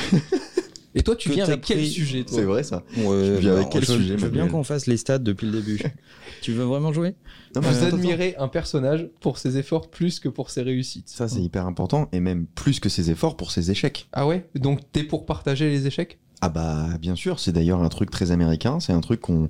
Et 0.96 1.04
toi, 1.04 1.16
tu 1.16 1.30
viens 1.32 1.46
avec 1.46 1.62
quel 1.62 1.86
sujet 1.86 2.24
toi? 2.24 2.36
C'est 2.36 2.44
vrai, 2.44 2.64
ça. 2.64 2.84
Ouais, 2.98 3.38
viens 3.40 3.54
avec 3.54 3.66
bah, 3.66 3.70
quel 3.74 3.86
je, 3.86 3.94
sujet, 3.94 4.18
Je 4.18 4.24
veux 4.26 4.30
bien 4.32 4.48
qu'on 4.48 4.64
fasse 4.64 4.88
les 4.88 4.98
stats 4.98 5.20
depuis 5.20 5.46
le 5.46 5.62
début. 5.62 5.80
tu 6.42 6.52
veux 6.52 6.64
vraiment 6.64 6.92
jouer? 6.92 7.14
Non, 7.56 7.62
Vous 7.62 7.84
admirez 7.84 8.36
un 8.40 8.48
personnage 8.48 9.08
pour 9.22 9.38
ses 9.38 9.58
efforts 9.58 9.90
plus 9.92 10.20
que 10.20 10.30
pour 10.30 10.50
ses 10.50 10.64
réussites. 10.64 11.08
Ça, 11.08 11.28
c'est 11.28 11.42
hyper 11.42 11.68
important. 11.68 12.10
Et 12.12 12.20
même 12.20 12.48
plus 12.48 12.80
que 12.80 12.90
ses 12.90 13.12
efforts 13.12 13.38
pour 13.38 13.52
ses 13.52 13.70
échecs. 13.70 14.08
Ah 14.14 14.26
ouais? 14.26 14.50
Donc 14.56 14.80
t'es 14.92 15.04
pour 15.04 15.28
partager 15.28 15.70
les 15.70 15.86
échecs? 15.86 16.18
Ah 16.42 16.48
bah 16.48 16.98
bien 17.02 17.16
sûr, 17.16 17.38
c'est 17.38 17.52
d'ailleurs 17.52 17.84
un 17.84 17.90
truc 17.90 18.12
très 18.12 18.32
américain, 18.32 18.80
c'est 18.80 18.94
un 18.94 19.02
truc 19.02 19.20
qu'on 19.20 19.50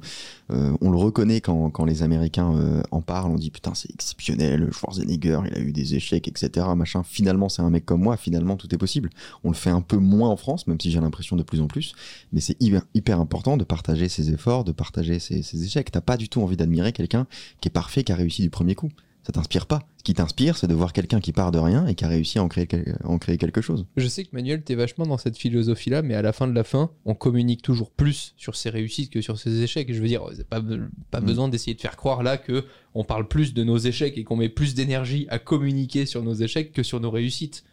euh, 0.51 0.75
on 0.81 0.89
le 0.89 0.97
reconnaît 0.97 1.39
quand, 1.39 1.69
quand 1.69 1.85
les 1.85 2.01
Américains 2.01 2.51
euh, 2.55 2.81
en 2.89 3.01
parlent, 3.01 3.29
on 3.29 3.35
dit 3.35 3.51
putain 3.51 3.75
c'est 3.75 3.91
exceptionnel, 3.91 4.69
Schwarzenegger 4.71 5.41
il 5.45 5.53
a 5.55 5.59
eu 5.59 5.71
des 5.71 5.93
échecs 5.93 6.27
etc 6.27 6.65
machin, 6.75 7.03
finalement 7.03 7.47
c'est 7.47 7.61
un 7.61 7.69
mec 7.69 7.85
comme 7.85 8.01
moi, 8.01 8.17
finalement 8.17 8.55
tout 8.55 8.73
est 8.73 8.77
possible. 8.79 9.11
On 9.43 9.49
le 9.49 9.55
fait 9.55 9.69
un 9.69 9.81
peu 9.81 9.97
moins 9.97 10.29
en 10.29 10.35
France, 10.35 10.65
même 10.65 10.79
si 10.81 10.89
j'ai 10.89 10.99
l'impression 10.99 11.35
de 11.35 11.43
plus 11.43 11.61
en 11.61 11.67
plus, 11.67 11.93
mais 12.33 12.41
c'est 12.41 12.57
hyper, 12.59 13.19
important 13.19 13.55
de 13.55 13.63
partager 13.63 14.09
ses 14.09 14.31
efforts, 14.31 14.63
de 14.63 14.71
partager 14.71 15.19
ses, 15.19 15.43
ses 15.43 15.63
échecs. 15.63 15.91
T'as 15.91 16.01
pas 16.01 16.17
du 16.17 16.27
tout 16.27 16.41
envie 16.41 16.57
d'admirer 16.57 16.91
quelqu'un 16.91 17.27
qui 17.61 17.67
est 17.67 17.71
parfait, 17.71 18.03
qui 18.03 18.11
a 18.11 18.15
réussi 18.15 18.41
du 18.41 18.49
premier 18.49 18.73
coup. 18.73 18.89
Ça 19.29 19.33
t'inspire 19.33 19.67
pas. 19.67 19.83
Ce 19.97 20.03
qui 20.03 20.15
t'inspire, 20.15 20.57
c'est 20.57 20.65
de 20.65 20.73
voir 20.73 20.91
quelqu'un 20.91 21.19
qui 21.19 21.33
part 21.33 21.51
de 21.51 21.59
rien 21.59 21.85
et 21.85 21.93
qui 21.93 22.03
a 22.03 22.07
réussi 22.07 22.39
à 22.39 22.43
en 22.43 22.47
créer, 22.47 22.65
quel- 22.65 22.97
à 23.03 23.07
en 23.07 23.19
créer 23.19 23.37
quelque 23.37 23.61
chose. 23.61 23.85
Je 23.95 24.07
sais 24.07 24.23
que 24.23 24.29
Manuel, 24.33 24.63
t'es 24.63 24.73
vachement 24.73 25.05
dans 25.05 25.19
cette 25.19 25.37
philosophie-là, 25.37 26.01
mais 26.01 26.15
à 26.15 26.23
la 26.23 26.33
fin 26.33 26.47
de 26.47 26.53
la 26.55 26.63
fin, 26.63 26.89
on 27.05 27.13
communique 27.13 27.61
toujours 27.61 27.91
plus 27.91 28.33
sur 28.37 28.55
ses 28.55 28.71
réussites 28.71 29.11
que 29.11 29.21
sur 29.21 29.37
ses 29.37 29.61
échecs. 29.61 29.93
Je 29.93 30.01
veux 30.01 30.07
dire, 30.07 30.23
pas, 30.49 30.63
pas 31.11 31.21
Mm. 31.21 31.25
besoin 31.25 31.47
d'essayer 31.47 31.75
de 31.75 31.79
faire 31.81 31.95
croire 31.95 32.23
là 32.23 32.37
que 32.37 32.65
on 32.95 33.03
parle 33.03 33.27
plus 33.27 33.53
de 33.53 33.63
nos 33.63 33.77
échecs 33.77 34.17
et 34.17 34.23
qu'on 34.23 34.35
met 34.35 34.49
plus 34.49 34.73
d'énergie 34.73 35.27
à 35.29 35.37
communiquer 35.37 36.07
sur 36.07 36.23
nos 36.23 36.33
échecs 36.33 36.73
que 36.73 36.81
sur 36.81 36.99
nos 36.99 37.11
réussites. 37.11 37.63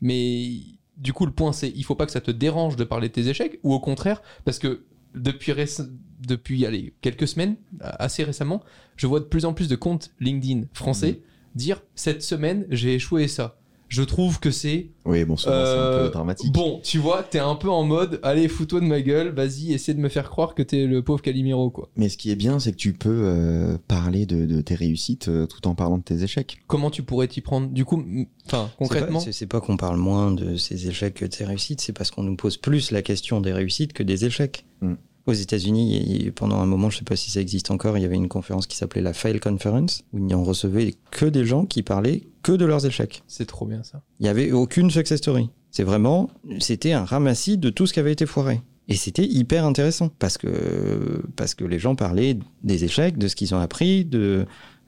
Mais 0.00 0.52
du 0.96 1.12
coup, 1.12 1.26
le 1.26 1.32
point, 1.32 1.52
c'est 1.52 1.72
il 1.74 1.82
faut 1.84 1.96
pas 1.96 2.06
que 2.06 2.12
ça 2.12 2.20
te 2.20 2.30
dérange 2.30 2.76
de 2.76 2.84
parler 2.84 3.08
de 3.08 3.14
tes 3.14 3.26
échecs, 3.26 3.58
ou 3.64 3.74
au 3.74 3.80
contraire, 3.80 4.22
parce 4.44 4.60
que 4.60 4.84
depuis, 5.16 5.50
réce- 5.50 5.82
depuis 6.26 6.66
allez, 6.66 6.92
quelques 7.00 7.28
semaines, 7.28 7.56
assez 7.80 8.24
récemment, 8.24 8.62
je 8.96 9.06
vois 9.06 9.20
de 9.20 9.24
plus 9.24 9.44
en 9.44 9.52
plus 9.54 9.68
de 9.68 9.76
comptes 9.76 10.10
LinkedIn 10.20 10.62
français 10.72 11.20
dire 11.54 11.82
cette 11.94 12.22
semaine, 12.22 12.66
j'ai 12.70 12.94
échoué 12.94 13.26
ça. 13.28 13.56
Je 13.88 14.04
trouve 14.04 14.38
que 14.38 14.52
c'est 14.52 14.90
Oui, 15.04 15.24
bon, 15.24 15.36
souvent 15.36 15.52
c'est 15.64 15.72
un 15.72 15.74
euh, 15.74 16.06
peu 16.06 16.12
dramatique. 16.12 16.52
Bon, 16.52 16.80
tu 16.84 16.98
vois, 16.98 17.24
t'es 17.24 17.40
un 17.40 17.56
peu 17.56 17.68
en 17.68 17.82
mode, 17.82 18.20
allez, 18.22 18.46
fous-toi 18.46 18.78
de 18.78 18.84
ma 18.84 19.00
gueule, 19.00 19.30
vas-y, 19.30 19.72
essaie 19.72 19.94
de 19.94 19.98
me 19.98 20.08
faire 20.08 20.30
croire 20.30 20.54
que 20.54 20.62
t'es 20.62 20.86
le 20.86 21.02
pauvre 21.02 21.20
Calimero, 21.20 21.70
quoi. 21.70 21.88
Mais 21.96 22.08
ce 22.08 22.16
qui 22.16 22.30
est 22.30 22.36
bien, 22.36 22.60
c'est 22.60 22.70
que 22.70 22.76
tu 22.76 22.92
peux 22.92 23.22
euh, 23.24 23.78
parler 23.88 24.26
de, 24.26 24.46
de 24.46 24.60
tes 24.60 24.76
réussites 24.76 25.26
euh, 25.26 25.46
tout 25.46 25.66
en 25.66 25.74
parlant 25.74 25.98
de 25.98 26.04
tes 26.04 26.22
échecs. 26.22 26.58
Comment 26.68 26.92
tu 26.92 27.02
pourrais 27.02 27.26
t'y 27.26 27.40
prendre? 27.40 27.66
Du 27.66 27.84
coup, 27.84 28.00
enfin, 28.46 28.70
concrètement, 28.78 29.18
C'est 29.18 29.26
pas- 29.26 29.32
C'est 29.32 29.38
c'est 29.40 29.46
pas 29.46 29.60
qu'on 29.60 29.76
parle 29.76 29.96
moins 29.96 30.30
de 30.30 30.54
ses 30.54 30.86
échecs 30.88 31.14
que 31.14 31.24
de 31.24 31.34
ses 31.34 31.44
réussites, 31.44 31.80
c'est 31.80 31.92
parce 31.92 32.12
qu'on 32.12 32.22
nous 32.22 32.36
pose 32.36 32.58
plus 32.58 32.92
la 32.92 33.02
question 33.02 33.40
des 33.40 33.52
réussites 33.52 33.92
que 33.92 34.04
des 34.04 34.24
échecs. 34.24 34.66
Mm. 34.82 34.94
Aux 35.26 35.32
États-Unis, 35.32 36.30
pendant 36.34 36.60
un 36.60 36.66
moment, 36.66 36.90
je 36.90 36.98
sais 36.98 37.04
pas 37.04 37.16
si 37.16 37.30
ça 37.30 37.40
existe 37.40 37.70
encore, 37.70 37.98
il 37.98 38.02
y 38.02 38.06
avait 38.06 38.16
une 38.16 38.28
conférence 38.28 38.66
qui 38.66 38.76
s'appelait 38.76 39.02
la 39.02 39.12
Fail 39.12 39.38
Conference, 39.38 40.02
où 40.12 40.32
en 40.32 40.42
recevait 40.42 40.94
que 41.10 41.26
des 41.26 41.44
gens 41.44 41.66
qui 41.66 41.82
parlaient 41.82 42.22
que 42.42 42.52
de 42.52 42.64
leurs 42.64 42.86
échecs. 42.86 43.22
c'est 43.26 43.46
trop 43.46 43.66
bien 43.66 43.82
ça. 43.82 44.02
Il 44.18 44.24
n'y 44.24 44.28
avait 44.28 44.52
aucune 44.52 44.90
success 44.90 45.18
story. 45.18 45.50
C'est 45.70 45.84
vraiment, 45.84 46.30
c'était 46.58 46.92
un 46.92 47.04
ramassis 47.04 47.58
de 47.58 47.70
tout 47.70 47.86
ce 47.86 47.92
qui 47.92 48.00
avait 48.00 48.12
été 48.12 48.26
foiré. 48.26 48.60
Et 48.88 48.94
c'était 48.94 49.24
hyper 49.24 49.64
intéressant 49.64 50.10
parce 50.18 50.36
que, 50.36 51.22
parce 51.36 51.54
que 51.54 51.64
les 51.64 51.78
gens 51.78 51.94
parlaient 51.94 52.36
des 52.64 52.84
échecs, 52.84 53.18
de 53.18 53.28
ce 53.28 53.36
qu'ils 53.36 53.54
ont 53.54 53.58
appris, 53.58 54.04
de 54.04 54.46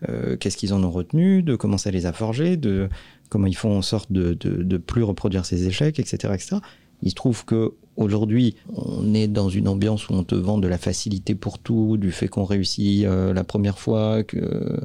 euh, 0.08 0.36
qu'est-ce 0.36 0.56
qu'ils 0.56 0.74
en 0.74 0.82
ont 0.82 0.90
retenu, 0.90 1.42
de 1.42 1.54
comment 1.54 1.78
ça 1.78 1.92
les 1.92 2.06
a 2.06 2.12
forgés, 2.12 2.56
de 2.56 2.88
comment 3.28 3.46
ils 3.46 3.56
font 3.56 3.78
en 3.78 3.82
sorte 3.82 4.10
de, 4.10 4.34
de 4.34 4.76
plus 4.76 5.04
reproduire 5.04 5.46
ces 5.46 5.68
échecs, 5.68 6.00
etc., 6.00 6.34
etc. 6.34 6.56
Il 7.02 7.10
se 7.10 7.14
trouve 7.14 7.44
que 7.44 7.74
aujourd'hui, 7.96 8.56
on 8.74 9.14
est 9.14 9.28
dans 9.28 9.48
une 9.48 9.68
ambiance 9.68 10.08
où 10.08 10.14
on 10.14 10.24
te 10.24 10.34
vend 10.34 10.58
de 10.58 10.68
la 10.68 10.78
facilité 10.78 11.34
pour 11.34 11.58
tout, 11.58 11.96
du 11.96 12.12
fait 12.12 12.28
qu'on 12.28 12.44
réussit 12.44 13.04
euh, 13.04 13.32
la 13.32 13.44
première 13.44 13.78
fois, 13.78 14.22
que 14.22 14.80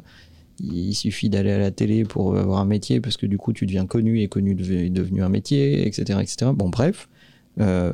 il 0.59 0.95
suffit 0.95 1.29
d'aller 1.29 1.51
à 1.51 1.59
la 1.59 1.71
télé 1.71 2.03
pour 2.03 2.35
avoir 2.35 2.59
un 2.59 2.65
métier 2.65 2.99
parce 2.99 3.15
que 3.15 3.27
du 3.27 3.37
coup 3.37 3.53
tu 3.53 3.67
deviens 3.67 3.85
connu 3.85 4.21
et 4.21 4.27
connu 4.27 4.51
est 4.59 4.89
devenu 4.89 5.21
un 5.21 5.29
métier, 5.29 5.85
etc., 5.85 6.19
etc. 6.21 6.51
Bon, 6.55 6.69
bref, 6.69 7.09
euh, 7.59 7.93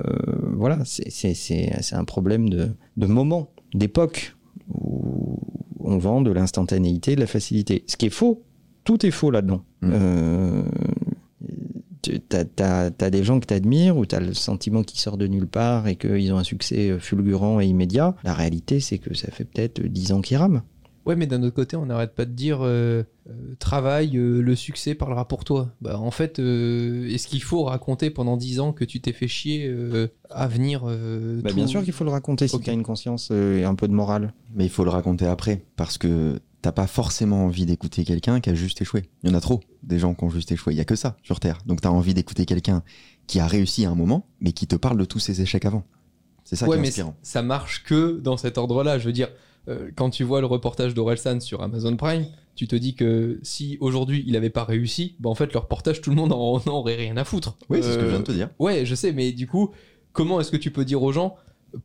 voilà, 0.53 0.79
c'est 0.85 1.93
un 1.93 2.05
problème 2.05 2.49
de, 2.49 2.69
de 2.97 3.05
moment, 3.05 3.49
d'époque 3.73 4.35
où 4.73 5.39
on 5.79 5.97
vend 5.97 6.21
de 6.21 6.31
l'instantanéité, 6.31 7.15
de 7.15 7.19
la 7.19 7.27
facilité. 7.27 7.83
Ce 7.87 7.97
qui 7.97 8.05
est 8.05 8.11
faux, 8.11 8.43
tout 8.83 9.05
est 9.05 9.11
faux 9.11 9.31
là-dedans. 9.31 9.63
Mm. 9.81 9.91
Euh, 12.09 12.17
T'as 12.55 12.89
as, 12.99 13.09
des 13.09 13.23
gens 13.23 13.39
que 13.39 13.45
t'admires 13.45 13.97
ou 13.97 14.05
t'as 14.05 14.19
le 14.19 14.33
sentiment 14.33 14.83
qu'ils 14.83 14.99
sortent 14.99 15.19
de 15.19 15.27
nulle 15.27 15.47
part 15.47 15.87
et 15.87 15.95
qu'ils 15.95 16.31
ont 16.33 16.37
un 16.37 16.43
succès 16.43 16.97
fulgurant 16.99 17.59
et 17.59 17.65
immédiat. 17.65 18.15
La 18.23 18.33
réalité, 18.33 18.79
c'est 18.79 18.97
que 18.97 19.13
ça 19.13 19.31
fait 19.31 19.45
peut-être 19.45 19.81
10 19.81 20.11
ans 20.11 20.21
qu'ils 20.21 20.37
rament. 20.37 20.61
Ouais, 21.05 21.17
mais 21.17 21.27
d'un 21.27 21.43
autre 21.43 21.55
côté, 21.55 21.75
on 21.75 21.85
n'arrête 21.85 22.15
pas 22.15 22.23
de 22.23 22.31
dire 22.31 22.59
euh, 22.61 23.03
euh, 23.29 23.33
travail, 23.59 24.17
euh, 24.17 24.41
le 24.41 24.55
succès 24.55 24.95
parlera 24.95 25.27
pour 25.27 25.43
toi. 25.43 25.69
Bah, 25.81 25.99
en 25.99 26.11
fait, 26.11 26.39
euh, 26.39 27.09
est-ce 27.09 27.27
qu'il 27.27 27.43
faut 27.43 27.63
raconter 27.63 28.09
pendant 28.09 28.37
10 28.37 28.61
ans 28.61 28.71
que 28.71 28.85
tu 28.85 29.01
t'es 29.01 29.11
fait 29.11 29.27
chier 29.27 29.67
euh, 29.67 30.07
à 30.29 30.47
venir 30.47 30.83
euh, 30.87 31.41
Bah, 31.41 31.49
tout- 31.49 31.55
Bien 31.57 31.67
sûr 31.67 31.83
qu'il 31.83 31.91
faut 31.91 32.05
le 32.05 32.09
raconter 32.09 32.47
si 32.47 32.55
Ok. 32.55 32.63
tu 32.63 32.69
as 32.69 32.73
une 32.73 32.83
conscience 32.83 33.29
euh, 33.33 33.59
et 33.59 33.65
un 33.65 33.75
peu 33.75 33.89
de 33.89 33.93
morale. 33.93 34.33
Mais 34.55 34.63
il 34.63 34.69
faut 34.69 34.85
le 34.85 34.91
raconter 34.91 35.25
après, 35.25 35.65
parce 35.75 35.97
que 35.97 36.39
t'as 36.63 36.71
pas 36.71 36.87
forcément 36.87 37.45
envie 37.45 37.65
d'écouter 37.67 38.03
quelqu'un 38.05 38.39
qui 38.39 38.49
a 38.49 38.55
juste 38.55 38.81
échoué. 38.81 39.03
Il 39.21 39.29
y 39.29 39.33
en 39.33 39.35
a 39.35 39.41
trop, 39.41 39.59
des 39.83 39.99
gens 39.99 40.15
qui 40.15 40.23
ont 40.23 40.29
juste 40.31 40.51
échoué. 40.51 40.73
Il 40.73 40.77
y 40.77 40.81
a 40.81 40.85
que 40.85 40.95
ça 40.95 41.17
sur 41.21 41.39
Terre. 41.39 41.59
Donc 41.67 41.81
t'as 41.81 41.89
envie 41.89 42.13
d'écouter 42.15 42.45
quelqu'un 42.45 42.83
qui 43.27 43.39
a 43.39 43.45
réussi 43.47 43.85
à 43.85 43.91
un 43.91 43.95
moment, 43.95 44.25
mais 44.39 44.53
qui 44.53 44.65
te 44.65 44.75
parle 44.75 44.97
de 44.97 45.05
tous 45.05 45.19
ses 45.19 45.41
échecs 45.41 45.65
avant. 45.65 45.83
C'est 46.45 46.55
ça 46.55 46.65
ouais, 46.65 46.77
qui 46.77 46.79
est 46.79 46.81
mais 46.81 46.87
inspirant. 46.87 47.15
ça 47.21 47.41
marche 47.43 47.83
que 47.83 48.19
dans 48.19 48.37
cet 48.37 48.57
ordre-là. 48.57 48.97
Je 48.97 49.05
veux 49.05 49.11
dire, 49.13 49.29
euh, 49.67 49.91
quand 49.95 50.09
tu 50.09 50.23
vois 50.23 50.39
le 50.41 50.47
reportage 50.47 50.93
d'Orelsan 50.93 51.39
sur 51.41 51.61
Amazon 51.61 51.95
Prime, 51.97 52.25
tu 52.55 52.67
te 52.67 52.75
dis 52.75 52.95
que 52.95 53.39
si 53.43 53.77
aujourd'hui 53.81 54.23
il 54.25 54.35
avait 54.37 54.49
pas 54.49 54.63
réussi, 54.63 55.15
bah 55.19 55.29
en 55.29 55.35
fait 55.35 55.51
le 55.53 55.59
reportage 55.59 56.01
tout 56.01 56.09
le 56.11 56.15
monde 56.15 56.31
en, 56.31 56.55
en 56.55 56.67
aurait 56.67 56.95
rien 56.95 57.17
à 57.17 57.23
foutre. 57.25 57.57
Oui, 57.69 57.79
c'est 57.81 57.91
ce 57.91 57.95
que 57.97 58.01
je 58.01 58.05
Euh, 58.05 58.09
viens 58.09 58.19
de 58.19 58.23
te 58.25 58.31
dire. 58.31 58.49
Ouais, 58.59 58.85
je 58.85 58.95
sais, 58.95 59.11
mais 59.11 59.31
du 59.33 59.47
coup, 59.47 59.71
comment 60.13 60.39
est-ce 60.39 60.51
que 60.51 60.57
tu 60.57 60.71
peux 60.71 60.85
dire 60.85 61.01
aux 61.03 61.11
gens 61.11 61.35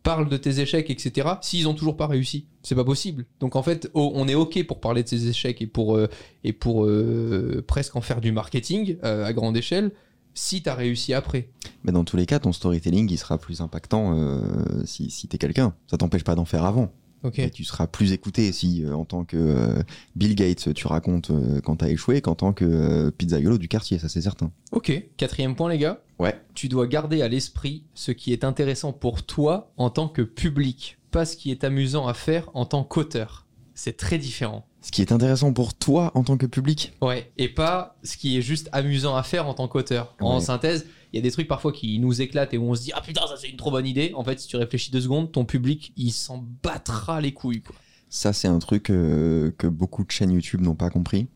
parle 0.02 0.28
de 0.28 0.36
tes 0.36 0.60
échecs, 0.60 0.90
etc. 0.90 1.28
S'ils 1.40 1.68
ont 1.68 1.74
toujours 1.74 1.96
pas 1.96 2.06
réussi, 2.06 2.46
c'est 2.62 2.74
pas 2.74 2.84
possible. 2.84 3.24
Donc 3.40 3.56
en 3.56 3.62
fait, 3.62 3.90
oh, 3.94 4.12
on 4.14 4.28
est 4.28 4.34
ok 4.34 4.64
pour 4.66 4.80
parler 4.80 5.02
de 5.02 5.08
ses 5.08 5.28
échecs 5.28 5.62
et 5.62 5.66
pour 5.66 5.96
euh, 5.96 6.08
et 6.44 6.52
pour 6.52 6.84
euh, 6.84 7.64
presque 7.66 7.96
en 7.96 8.00
faire 8.00 8.20
du 8.20 8.32
marketing 8.32 8.96
euh, 9.04 9.24
à 9.24 9.32
grande 9.32 9.56
échelle. 9.56 9.92
Si 10.34 10.62
t'as 10.62 10.74
réussi 10.74 11.14
après. 11.14 11.48
Mais 11.82 11.90
dans 11.90 12.04
tous 12.04 12.16
les 12.16 12.26
cas, 12.26 12.38
ton 12.38 12.52
storytelling, 12.52 13.10
il 13.10 13.18
sera 13.18 13.38
plus 13.38 13.60
impactant 13.60 14.40
si, 14.84 15.10
si 15.10 15.26
t'es 15.26 15.36
quelqu'un. 15.36 15.74
Ça 15.90 15.96
t'empêche 15.96 16.22
pas 16.22 16.36
d'en 16.36 16.44
faire 16.44 16.64
avant. 16.64 16.92
Et 17.34 17.50
tu 17.50 17.64
seras 17.64 17.86
plus 17.86 18.12
écouté 18.12 18.52
si, 18.52 18.84
euh, 18.84 18.94
en 18.94 19.04
tant 19.04 19.24
que 19.24 19.36
euh, 19.36 19.82
Bill 20.16 20.34
Gates, 20.34 20.72
tu 20.74 20.86
racontes 20.86 21.30
euh, 21.30 21.60
quand 21.60 21.76
t'as 21.76 21.88
échoué 21.88 22.20
qu'en 22.20 22.34
tant 22.34 22.52
que 22.52 23.10
pizzaiolo 23.10 23.58
du 23.58 23.68
quartier, 23.68 23.98
ça 23.98 24.08
c'est 24.08 24.20
certain. 24.20 24.52
Ok. 24.72 24.92
Quatrième 25.16 25.56
point, 25.56 25.68
les 25.68 25.78
gars. 25.78 26.00
Ouais. 26.18 26.40
Tu 26.54 26.68
dois 26.68 26.86
garder 26.86 27.22
à 27.22 27.28
l'esprit 27.28 27.84
ce 27.94 28.12
qui 28.12 28.32
est 28.32 28.44
intéressant 28.44 28.92
pour 28.92 29.24
toi 29.24 29.72
en 29.76 29.90
tant 29.90 30.08
que 30.08 30.22
public, 30.22 30.98
pas 31.10 31.24
ce 31.24 31.36
qui 31.36 31.50
est 31.50 31.64
amusant 31.64 32.06
à 32.06 32.14
faire 32.14 32.50
en 32.54 32.64
tant 32.64 32.84
qu'auteur. 32.84 33.46
C'est 33.74 33.96
très 33.96 34.18
différent. 34.18 34.66
Ce 34.88 34.90
qui 34.90 35.02
est 35.02 35.12
intéressant 35.12 35.52
pour 35.52 35.74
toi 35.74 36.12
en 36.14 36.24
tant 36.24 36.38
que 36.38 36.46
public. 36.46 36.94
Ouais, 37.02 37.30
et 37.36 37.50
pas 37.50 37.98
ce 38.02 38.16
qui 38.16 38.38
est 38.38 38.40
juste 38.40 38.70
amusant 38.72 39.16
à 39.16 39.22
faire 39.22 39.46
en 39.46 39.52
tant 39.52 39.68
qu'auteur. 39.68 40.16
En 40.18 40.40
synthèse, 40.40 40.86
il 41.12 41.16
y 41.16 41.18
a 41.18 41.22
des 41.22 41.30
trucs 41.30 41.46
parfois 41.46 41.72
qui 41.72 41.98
nous 41.98 42.22
éclatent 42.22 42.54
et 42.54 42.56
où 42.56 42.70
on 42.70 42.74
se 42.74 42.84
dit 42.84 42.92
ah 42.94 43.02
putain 43.02 43.20
ça 43.26 43.34
c'est 43.36 43.50
une 43.50 43.58
trop 43.58 43.70
bonne 43.70 43.86
idée. 43.86 44.12
En 44.14 44.24
fait, 44.24 44.40
si 44.40 44.48
tu 44.48 44.56
réfléchis 44.56 44.90
deux 44.90 45.02
secondes, 45.02 45.30
ton 45.30 45.44
public 45.44 45.92
il 45.98 46.10
s'en 46.10 46.42
battra 46.62 47.20
les 47.20 47.32
couilles. 47.32 47.60
Quoi. 47.60 47.76
Ça, 48.08 48.32
c'est 48.32 48.48
un 48.48 48.58
truc 48.60 48.88
euh, 48.88 49.50
que 49.58 49.66
beaucoup 49.66 50.04
de 50.04 50.10
chaînes 50.10 50.30
YouTube 50.30 50.62
n'ont 50.62 50.74
pas 50.74 50.88
compris. 50.88 51.26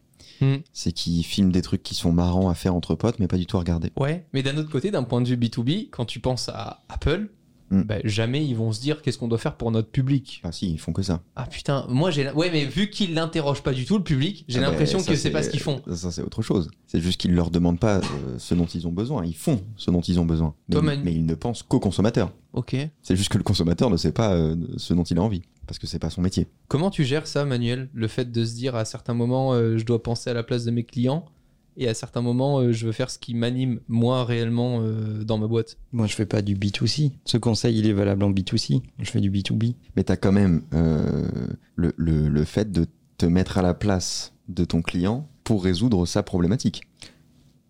Hmm. 0.41 0.57
C'est 0.73 0.93
qu'ils 0.93 1.23
filment 1.23 1.53
des 1.53 1.61
trucs 1.61 1.83
qui 1.83 1.95
sont 1.95 2.11
marrants 2.11 2.49
à 2.49 2.55
faire 2.55 2.75
entre 2.75 2.95
potes, 2.95 3.19
mais 3.19 3.29
pas 3.29 3.37
du 3.37 3.45
tout 3.45 3.59
à 3.59 3.61
regarder. 3.61 3.93
Ouais, 3.99 4.25
mais 4.33 4.43
d'un 4.43 4.57
autre 4.57 4.71
côté, 4.71 4.91
d'un 4.91 5.03
point 5.03 5.21
de 5.21 5.29
vue 5.29 5.37
B2B, 5.37 5.91
quand 5.91 6.07
tu 6.07 6.21
penses 6.21 6.49
à 6.49 6.85
Apple, 6.89 7.29
Mm. 7.73 7.83
bah, 7.85 7.97
jamais 8.05 8.45
ils 8.45 8.55
vont 8.55 8.71
se 8.71 8.81
dire 8.81 9.01
qu'est-ce 9.03 9.17
qu'on 9.19 9.29
doit 9.29 9.39
faire 9.39 9.57
pour 9.57 9.71
notre 9.71 9.89
public? 9.89 10.41
Ah 10.45 10.53
si, 10.53 10.71
ils 10.71 10.79
font 10.79 10.93
que 10.93 11.03
ça. 11.03 11.23
Ah 11.37 11.47
putain, 11.47 11.87
moi 11.89 12.11
j'ai 12.11 12.31
ouais 12.33 12.51
mais 12.53 12.67
vu 12.67 12.91
qu'ils 12.91 13.15
l'interrogent 13.15 13.63
pas 13.63 13.73
du 13.73 13.87
tout 13.87 13.97
le 13.97 14.05
public, 14.05 14.45
j'ai 14.47 14.59
Ah 14.59 14.63
bah, 14.63 14.69
l'impression 14.69 15.03
que 15.03 15.15
c'est 15.17 15.31
pas 15.31 15.43
ce 15.43 15.49
qu'ils 15.49 15.61
font. 15.61 15.81
Ça, 15.93 16.11
c'est 16.11 16.23
autre 16.23 16.43
chose. 16.43 16.71
C'est 16.87 17.01
juste 17.01 17.19
qu'ils 17.21 17.35
leur 17.35 17.51
demandent 17.51 17.81
pas 17.81 17.97
euh, 17.99 18.01
ce 18.39 18.55
dont 18.55 18.67
ils 18.67 18.87
ont 18.87 18.93
besoin. 18.93 19.25
Ils 19.25 19.35
font 19.35 19.63
ce 19.77 19.91
dont 19.91 20.03
ils 20.03 20.21
ont 20.21 20.27
besoin. 20.27 20.55
Mais, 20.69 20.97
mais 20.99 21.15
ils 21.15 21.25
ne 21.25 21.35
pensent 21.35 21.63
qu'au 21.63 21.81
consommateur. 21.81 22.31
OK. 22.53 22.77
C'est 23.03 23.17
juste 23.17 23.31
que 23.31 23.39
le 23.39 23.45
consommateur 23.45 23.89
ne 23.89 23.97
sait 23.97 24.13
pas 24.13 24.35
euh, 24.35 24.55
ce 24.77 24.93
dont 24.93 25.05
il 25.05 25.19
a 25.19 25.23
envie. 25.23 25.43
Parce 25.67 25.79
que 25.79 25.87
c'est 25.87 25.99
pas 25.99 26.11
son 26.11 26.21
métier. 26.21 26.49
Comment 26.69 26.91
tu 26.91 27.05
gères 27.05 27.27
ça 27.27 27.45
Manuel, 27.47 27.89
le 27.95 28.09
fait 28.09 28.31
de 28.31 28.45
se 28.45 28.55
dire 28.55 28.75
à 28.77 28.85
certains 28.85 29.15
moments 29.15 29.55
euh, 29.55 29.79
je 29.79 29.85
dois 29.87 30.03
penser 30.03 30.29
à 30.29 30.35
la 30.35 30.43
place 30.43 30.65
de 30.65 30.71
mes 30.71 30.85
clients 30.85 31.25
et 31.77 31.89
à 31.89 31.95
certains 31.95 32.21
moments 32.23 32.61
euh, 32.61 32.73
je 32.73 32.87
veux 32.87 32.93
faire 32.93 33.11
ce 33.11 33.19
qui 33.19 33.35
m'anime 33.35 33.81
moi 33.89 34.25
réellement 34.25 34.81
euh, 34.83 35.25
dans 35.25 35.39
ma 35.39 35.47
boîte. 35.47 35.79
Moi, 35.93 36.07
je 36.07 36.15
fais 36.15 36.27
pas 36.27 36.43
du 36.43 36.55
B2C. 36.57 37.13
Ce 37.25 37.37
conseil, 37.37 37.79
il 37.79 37.87
est 37.87 37.93
valable 37.93 38.23
en 38.25 38.31
B2C. 38.31 38.83
Je 38.99 39.11
fais 39.11 39.21
du 39.21 39.31
B2B. 39.31 39.75
Mais 39.97 40.05
tu 40.05 40.13
as 40.13 40.17
quand 40.17 40.33
même 40.33 40.63
euh, 40.75 41.27
le, 41.77 41.93
le- 41.97 42.29
le 42.29 42.45
fait 42.45 42.71
de 42.73 42.87
te 43.19 43.27
mettre 43.27 43.59
à 43.59 43.63
la 43.63 43.75
place 43.75 44.33
de 44.49 44.65
ton 44.65 44.83
client 44.83 45.29
pour 45.45 45.63
résoudre 45.65 46.07
sa 46.07 46.23
problématique. 46.23 46.83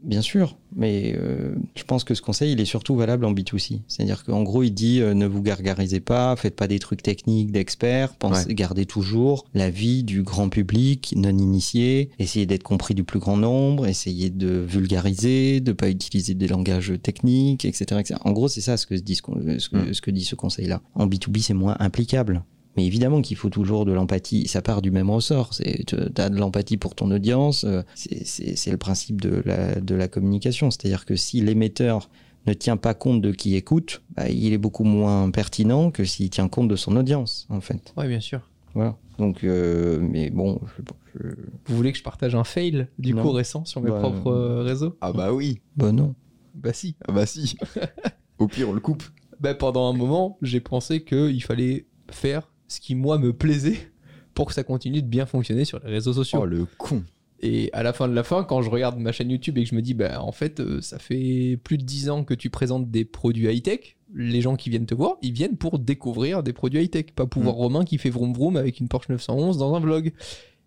Bien 0.05 0.21
sûr, 0.21 0.57
mais 0.75 1.15
euh, 1.17 1.55
je 1.77 1.85
pense 1.85 2.03
que 2.03 2.15
ce 2.15 2.23
conseil, 2.23 2.53
il 2.53 2.61
est 2.61 2.65
surtout 2.65 2.97
valable 2.97 3.25
en 3.25 3.33
B2C. 3.33 3.83
C'est-à-dire 3.87 4.25
qu'en 4.25 4.43
gros, 4.43 4.65
il 4.65 4.73
dit 4.73 5.01
euh, 5.01 5.15
ne 5.15 5.27
vous 5.27 5.43
gargarisez 5.43 6.01
pas, 6.01 6.35
faites 6.35 6.57
pas 6.57 6.67
des 6.67 6.81
trucs 6.81 7.03
techniques 7.05 7.53
d'experts, 7.53 8.15
pensez, 8.17 8.47
Ouais. 8.49 8.55
gardez 8.55 8.85
toujours 8.85 9.45
la 9.55 9.71
vie 9.71 10.03
du 10.03 10.23
grand 10.25 10.49
public 10.49 11.15
non 11.17 11.31
initié, 11.39 12.11
essayez 12.19 12.47
d'être 12.47 12.65
compris 12.65 12.95
du 12.95 13.05
plus 13.05 13.21
grand 13.21 13.37
nombre, 13.37 13.87
essayez 13.87 14.29
de 14.31 14.49
vulgariser, 14.69 15.61
de 15.61 15.73
pas 15.73 15.89
utiliser 15.89 16.35
des 16.35 16.49
langages 16.49 16.93
techniques, 17.03 17.65
etc. 17.65 18.01
etc. 18.01 18.21
En 18.25 18.33
gros, 18.33 18.49
c'est 18.49 18.61
ça 18.61 18.77
ce 18.77 18.87
que, 18.87 18.95
dit 18.97 19.15
ce, 19.15 19.23
qu'on- 19.23 19.41
ce 19.59 19.69
que- 19.69 19.77
Mm. 19.77 19.95
ce 19.95 20.01
que 20.01 20.11
dit 20.11 20.25
ce 20.25 20.35
conseil-là. 20.35 20.83
En 20.97 21.07
B2B, 21.07 21.39
c'est 21.43 21.55
moins 21.55 21.77
implicable. 21.79 22.43
Mais 22.77 22.87
évidemment 22.87 23.21
qu'il 23.21 23.37
faut 23.37 23.51
toujours 23.51 23.85
de 23.85 23.93
l'empathie. 23.93 24.49
Ça 24.49 24.63
part 24.63 24.81
du 24.83 24.91
même 24.91 25.11
ressort. 25.11 25.51
Tu 25.51 25.95
as 26.17 26.29
de 26.31 26.37
l'empathie 26.39 26.77
pour 26.79 26.95
ton 26.95 27.11
audience. 27.11 27.65
euh, 27.65 27.83
c'est- 27.95 28.71
le 28.71 28.77
principe 28.79 29.21
de 29.21 29.43
la, 29.45 29.81
de 29.81 29.95
la 29.95 30.09
communication. 30.09 30.71
C'est-à-dire 30.71 31.05
que 31.05 31.15
si 31.17 31.41
l'émetteur 31.43 32.09
ne 32.47 32.55
tient 32.55 32.77
pas 32.79 32.95
compte 32.95 33.21
de 33.21 33.31
qui 33.33 33.55
écoute, 33.57 34.03
bah, 34.17 34.29
il 34.31 34.53
est 34.53 34.59
beaucoup 34.59 34.85
moins 34.85 35.31
pertinent 35.31 35.91
que 35.91 36.05
s'il 36.05 36.31
tient 36.31 36.49
compte 36.49 36.69
de 36.69 36.77
son 36.77 36.97
audience, 36.97 37.47
en 37.51 37.61
fait. 37.61 37.93
Ouais, 37.97 38.09
bien 38.09 38.21
sûr. 38.21 38.41
Voilà. 38.75 38.97
Donc, 39.19 39.45
euh, 39.45 40.01
mais 40.01 40.31
bon, 40.31 40.59
je, 40.79 40.83
je- 41.21 41.35
Vous 41.67 41.77
voulez 41.77 41.93
que 41.93 41.99
je 41.99 42.03
partage 42.03 42.35
un 42.35 42.43
fail 42.45 42.87
du 42.99 43.13
Non. 43.13 43.23
coup 43.23 43.31
récent 43.33 43.65
sur 43.67 43.83
mes 43.83 43.91
Bah, 43.91 43.99
propres 44.01 44.29
euh, 44.33 44.63
réseaux? 44.63 44.97
Ah 45.03 45.13
bah 45.13 45.33
oui, 45.35 45.61
bah 45.77 45.93
non. 45.93 46.15
Bah 46.55 46.73
si. 46.73 46.97
ah 47.07 47.13
bah 47.13 47.27
si. 47.27 47.55
Au 48.39 48.49
pire, 48.49 48.71
on 48.71 48.73
le 48.73 48.81
coupe. 48.81 49.05
Bah, 49.41 49.55
pendant 49.55 49.89
un 49.89 49.93
moment, 49.93 50.39
j'ai 50.43 50.61
pensé 50.61 51.05
qu'il 51.05 51.43
fallait 51.43 51.87
faire 52.11 52.51
ce 52.73 52.81
qui 52.81 52.95
moi 52.95 53.19
me 53.19 53.33
plaisait 53.33 53.91
pour 54.35 54.47
que 54.47 54.55
ça 54.55 54.63
continue 54.65 55.03
de 55.03 55.07
bien 55.09 55.27
fonctionner 55.27 55.65
sur 55.65 55.79
les 55.85 55.91
réseaux 55.91 56.13
sociaux. 56.13 56.41
Oh 56.43 56.47
le 56.47 56.67
con. 56.79 57.03
Et 57.45 57.71
à 57.73 57.83
la 57.83 57.93
fin 57.93 58.09
de 58.09 58.15
la 58.15 58.23
fin, 58.23 58.45
quand 58.45 58.63
je 58.63 58.71
regarde 58.71 58.99
ma 58.99 59.11
chaîne 59.11 59.31
YouTube 59.31 59.59
et 59.59 59.65
que 59.65 59.69
je 59.69 59.75
me 59.75 59.83
dis, 59.83 59.95
bah 59.95 60.23
en 60.23 60.31
fait, 60.31 60.61
euh, 60.61 60.81
ça 60.81 60.99
fait 61.01 61.59
plus 61.65 61.77
de 61.77 61.83
10 61.83 62.09
ans 62.09 62.23
que 62.25 62.35
tu 62.35 62.51
présentes 62.51 62.89
des 62.91 63.05
produits 63.05 63.49
high-tech, 63.53 63.97
les 64.15 64.41
gens 64.41 64.55
qui 64.55 64.71
viennent 64.71 64.87
te 64.87 64.95
voir, 64.95 65.17
ils 65.23 65.33
viennent 65.33 65.57
pour 65.57 65.81
découvrir 65.81 66.43
des 66.45 66.53
produits 66.53 66.81
high-tech, 66.85 67.07
pas 67.17 67.27
pouvoir 67.27 67.55
Mm. 67.57 67.59
Romain 67.59 67.85
qui 67.85 67.99
fait 67.99 68.11
vroom 68.11 68.33
vroom 68.33 68.57
avec 68.57 68.79
une 68.79 68.87
Porsche 68.89 69.09
911 69.09 69.59
dans 69.59 69.75
un 69.75 69.81
vlog. 69.81 70.13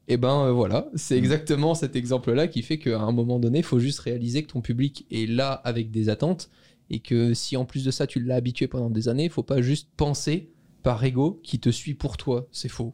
Et 0.09 0.17
ben 0.17 0.47
euh, 0.47 0.51
voilà, 0.51 0.89
c'est 0.95 1.15
Mm. 1.15 1.19
exactement 1.19 1.75
cet 1.75 1.95
exemple-là 1.95 2.47
qui 2.49 2.61
fait 2.61 2.77
qu'à 2.77 2.99
un 2.99 3.11
moment 3.13 3.39
donné, 3.39 3.59
il 3.59 3.63
faut 3.63 3.79
juste 3.79 3.99
réaliser 3.99 4.43
que 4.43 4.51
ton 4.51 4.61
public 4.61 5.05
est 5.11 5.29
là 5.29 5.53
avec 5.53 5.91
des 5.91 6.09
attentes 6.09 6.49
et 6.89 6.99
que 6.99 7.33
si 7.33 7.55
en 7.55 7.63
plus 7.65 7.85
de 7.85 7.89
ça 7.91 8.05
tu 8.05 8.19
l'as 8.19 8.35
habitué 8.35 8.67
pendant 8.67 8.89
des 8.89 9.07
années, 9.07 9.23
il 9.23 9.31
faut 9.31 9.43
pas 9.43 9.61
juste 9.61 9.87
penser 9.95 10.49
par 10.85 11.03
ego 11.03 11.41
qui 11.43 11.59
te 11.59 11.71
suit 11.71 11.95
pour 11.95 12.15
toi, 12.15 12.47
c'est 12.51 12.69
faux. 12.69 12.93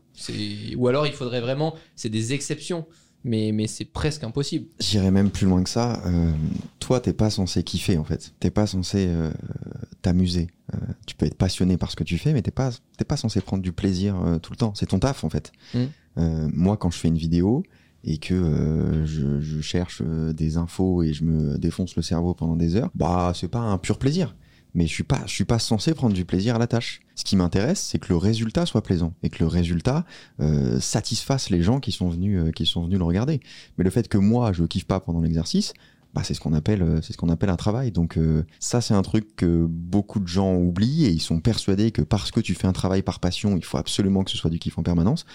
Ou 0.78 0.88
alors 0.88 1.06
il 1.06 1.14
faudrait 1.14 1.42
vraiment, 1.42 1.76
c'est 1.98 2.10
des 2.10 2.32
exceptions, 2.32 2.88
mais 3.26 3.52
mais 3.52 3.68
c'est 3.68 3.84
presque 3.84 4.24
impossible. 4.24 4.68
J'irais 4.80 5.12
même 5.12 5.30
plus 5.30 5.46
loin 5.46 5.62
que 5.62 5.70
ça. 5.70 6.02
Euh, 6.06 6.32
toi, 6.80 7.02
t'es 7.02 7.12
pas 7.12 7.30
censé 7.30 7.64
kiffer 7.64 7.98
en 7.98 8.06
fait. 8.06 8.34
T'es 8.40 8.50
pas 8.50 8.66
censé 8.66 9.08
euh, 9.10 9.30
t'amuser. 10.02 10.48
Euh, 10.74 10.78
tu 11.06 11.16
peux 11.16 11.26
être 11.26 11.36
passionné 11.36 11.76
par 11.76 11.92
ce 11.92 11.98
que 11.98 12.06
tu 12.06 12.18
fais, 12.18 12.32
mais 12.32 12.42
t'es 12.42 12.50
pas 12.50 12.72
pas 13.06 13.18
censé 13.18 13.42
prendre 13.42 13.62
du 13.62 13.74
plaisir 13.74 14.16
euh, 14.16 14.40
tout 14.40 14.54
le 14.54 14.58
temps. 14.58 14.74
C'est 14.74 14.86
ton 14.86 15.00
taf 15.00 15.26
en 15.26 15.30
fait. 15.30 15.52
Mm. 15.74 15.80
Euh, 16.18 16.50
moi, 16.54 16.78
quand 16.78 16.92
je 16.92 16.98
fais 16.98 17.10
une 17.10 17.18
vidéo 17.18 17.64
et 18.06 18.20
que 18.20 18.34
euh, 18.34 19.06
je, 19.06 19.42
je 19.42 19.60
cherche 19.60 20.02
euh, 20.06 20.32
des 20.32 20.56
infos 20.56 21.04
et 21.04 21.12
je 21.12 21.26
me 21.26 21.58
défonce 21.58 21.98
le 21.98 22.02
cerveau 22.02 22.34
pendant 22.34 22.56
des 22.56 22.78
heures, 22.78 22.90
bah 22.96 23.34
c'est 23.36 23.50
pas 23.50 23.60
un 23.60 23.78
pur 23.78 24.00
plaisir. 24.00 24.34
Mais 24.74 24.88
je 24.88 24.94
suis 24.94 25.04
pas, 25.04 25.22
je 25.26 25.32
suis 25.32 25.46
pas 25.46 25.60
censé 25.60 25.94
prendre 25.94 26.14
du 26.14 26.26
plaisir 26.26 26.56
à 26.56 26.60
la 26.60 26.68
tâche. 26.68 27.02
Ce 27.16 27.24
qui 27.24 27.36
m'intéresse, 27.36 27.80
c'est 27.80 28.00
que 28.00 28.10
le 28.10 28.18
résultat 28.18 28.66
soit 28.66 28.82
plaisant 28.82 29.14
et 29.22 29.30
que 29.30 29.44
le 29.44 29.48
résultat 29.48 30.06
euh, 30.40 30.80
satisfasse 30.80 31.50
les 31.50 31.62
gens 31.62 31.80
qui 31.80 31.92
sont 31.92 32.10
venus, 32.10 32.40
euh, 32.40 32.52
qui 32.52 32.66
sont 32.66 32.84
venus 32.84 32.98
le 32.98 33.06
regarder. 33.06 33.42
Mais 33.78 33.84
le 33.84 33.90
fait 33.90 34.08
que 34.08 34.18
moi 34.18 34.54
je 34.54 34.64
kiffe 34.64 34.86
pas 34.86 35.00
pendant 35.00 35.22
l'exercice, 35.22 35.74
bah, 36.14 36.24
c'est 36.24 36.34
ce 36.34 36.42
qu'on 36.42 36.54
appelle, 36.54 36.82
euh, 36.82 37.02
c'est 37.02 37.14
ce 37.14 37.18
qu'on 37.18 37.30
appelle 37.30 37.50
un 37.50 37.58
travail. 37.58 37.92
Donc 37.92 38.18
ça, 38.60 38.82
c'est 38.82 38.94
un 38.94 39.02
truc 39.02 39.36
que 39.36 39.66
beaucoup 39.70 40.20
de 40.20 40.28
gens 40.28 40.56
oublient 40.56 41.06
et 41.06 41.10
ils 41.10 41.22
sont 41.22 41.40
persuadés 41.40 41.92
que 41.92 42.02
parce 42.02 42.32
que 42.32 42.40
tu 42.40 42.54
fais 42.54 42.68
un 42.68 42.74
travail 42.74 43.02
par 43.02 43.20
passion, 43.20 43.58
il 43.58 43.64
faut 43.64 43.78
absolument 43.78 44.24
que 44.24 44.32
ce 44.32 44.38
soit 44.38 44.50
du 44.50 44.60
kiff 44.60 44.78
en 44.78 44.84
permanence. 44.84 45.26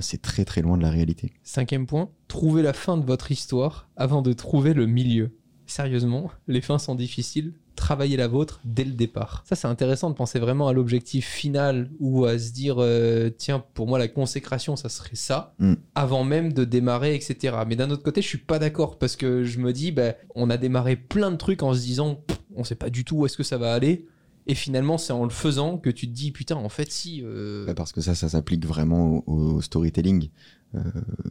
C'est 0.00 0.22
très 0.22 0.44
très 0.44 0.62
loin 0.62 0.76
de 0.76 0.82
la 0.82 0.90
réalité. 0.90 1.32
Cinquième 1.42 1.86
point, 1.86 2.10
trouvez 2.28 2.62
la 2.62 2.72
fin 2.72 2.96
de 2.96 3.04
votre 3.04 3.32
histoire 3.32 3.88
avant 3.96 4.22
de 4.22 4.32
trouver 4.32 4.72
le 4.72 4.86
milieu. 4.86 5.36
Sérieusement, 5.66 6.30
les 6.46 6.60
fins 6.60 6.78
sont 6.78 6.94
difficiles. 6.94 7.54
Travaillez 7.84 8.16
la 8.16 8.28
vôtre 8.28 8.60
dès 8.64 8.84
le 8.84 8.92
départ. 8.92 9.42
Ça, 9.46 9.56
c'est 9.56 9.66
intéressant 9.68 10.08
de 10.08 10.14
penser 10.14 10.38
vraiment 10.38 10.68
à 10.68 10.72
l'objectif 10.72 11.26
final 11.28 11.90
ou 12.00 12.24
à 12.24 12.38
se 12.38 12.50
dire, 12.50 12.76
euh, 12.78 13.28
tiens, 13.36 13.62
pour 13.74 13.86
moi, 13.86 13.98
la 13.98 14.08
consécration, 14.08 14.74
ça 14.74 14.88
serait 14.88 15.16
ça, 15.16 15.54
Mm. 15.58 15.74
avant 15.94 16.24
même 16.24 16.54
de 16.54 16.64
démarrer, 16.64 17.14
etc. 17.14 17.56
Mais 17.66 17.76
d'un 17.76 17.90
autre 17.90 18.02
côté, 18.02 18.22
je 18.22 18.26
suis 18.28 18.38
pas 18.38 18.58
d'accord 18.58 18.98
parce 18.98 19.16
que 19.16 19.44
je 19.44 19.58
me 19.58 19.72
dis, 19.74 19.92
bah, 19.92 20.14
on 20.34 20.48
a 20.48 20.56
démarré 20.56 20.96
plein 20.96 21.30
de 21.30 21.36
trucs 21.36 21.62
en 21.62 21.74
se 21.74 21.80
disant, 21.80 22.20
on 22.56 22.64
sait 22.64 22.74
pas 22.74 22.88
du 22.88 23.04
tout 23.04 23.16
où 23.18 23.26
est-ce 23.26 23.36
que 23.36 23.42
ça 23.42 23.58
va 23.58 23.74
aller. 23.74 24.06
Et 24.46 24.54
finalement, 24.54 24.96
c'est 24.96 25.12
en 25.12 25.24
le 25.24 25.30
faisant 25.30 25.76
que 25.76 25.90
tu 25.90 26.06
te 26.08 26.12
dis, 26.14 26.30
putain, 26.32 26.56
en 26.56 26.70
fait, 26.70 26.90
si. 26.90 27.20
euh, 27.22 27.66
Bah, 27.66 27.74
Parce 27.74 27.92
que 27.92 28.00
ça, 28.00 28.14
ça 28.14 28.30
s'applique 28.30 28.64
vraiment 28.66 29.22
au, 29.26 29.56
au 29.56 29.60
storytelling. 29.60 30.30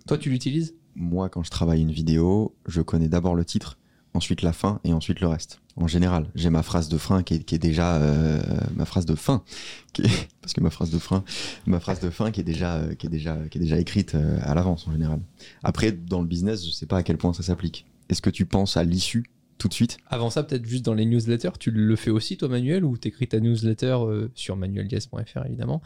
Toi, 0.08 0.18
tu 0.18 0.30
l'utilises? 0.30 0.76
Moi, 0.96 1.30
quand 1.30 1.44
je 1.44 1.50
travaille 1.50 1.82
une 1.82 1.92
vidéo, 1.92 2.56
je 2.68 2.82
connais 2.82 3.10
d'abord 3.10 3.36
le 3.36 3.44
titre, 3.44 3.78
ensuite 4.14 4.42
la 4.42 4.54
fin 4.54 4.80
et 4.84 4.94
ensuite 4.94 5.20
le 5.20 5.28
reste. 5.28 5.60
En 5.76 5.88
général, 5.88 6.28
j'ai 6.36 6.50
ma 6.52 6.62
phrase 6.62 6.88
de 6.88 6.98
frein 6.98 7.24
qui 7.24 7.34
est, 7.34 7.58
déjà 7.58 7.96
euh, 7.96 8.40
ma 8.76 8.86
phrase 8.86 9.06
de 9.06 9.16
fin, 9.16 9.44
qui 9.92 10.04
est- 10.04 10.28
parce 10.42 10.54
que 10.54 10.62
ma 10.62 10.70
phrase 10.70 10.92
de 10.92 11.00
frein, 11.00 11.24
ma 11.66 11.80
phrase 11.80 12.00
de 12.00 12.10
fin 12.12 12.30
qui 12.32 12.42
est 12.42 12.44
déjà 12.44 12.76
euh, 12.76 12.94
qui 12.94 13.08
est 13.08 13.10
déjà 13.10 13.38
qui 13.50 13.58
est 13.58 13.62
déjà 13.62 13.80
écrite 13.80 14.14
euh, 14.16 14.38
à 14.44 14.54
l'avance 14.54 14.88
en 14.88 14.92
général. 14.92 15.20
Après, 15.64 15.92
dans 15.92 16.22
le 16.22 16.28
business, 16.28 16.66
je 16.66 16.72
sais 16.72 16.86
pas 16.86 16.98
à 16.98 17.04
quel 17.04 17.18
point 17.18 17.34
ça 17.34 17.42
s'applique. 17.44 17.86
Est-ce 18.10 18.22
que 18.22 18.30
tu 18.30 18.46
penses 18.46 18.78
à 18.78 18.84
l'issue 18.84 19.26
tout 19.58 19.68
de 19.68 19.74
suite? 19.74 19.98
Avant 20.10 20.30
ça, 20.30 20.44
peut-être 20.44 20.66
juste 20.66 20.86
dans 20.86 20.94
les 20.94 21.06
newsletters, 21.06 21.58
tu 21.60 21.72
le 21.72 21.96
fais 21.96 22.12
aussi, 22.12 22.38
toi, 22.38 22.50
Manuel, 22.50 22.84
ou 22.86 22.98
t'écris 22.98 23.28
ta 23.28 23.40
newsletter 23.40 23.98
sur 24.36 24.58
manueldiaz.fr, 24.58 25.46
évidemment. 25.46 25.82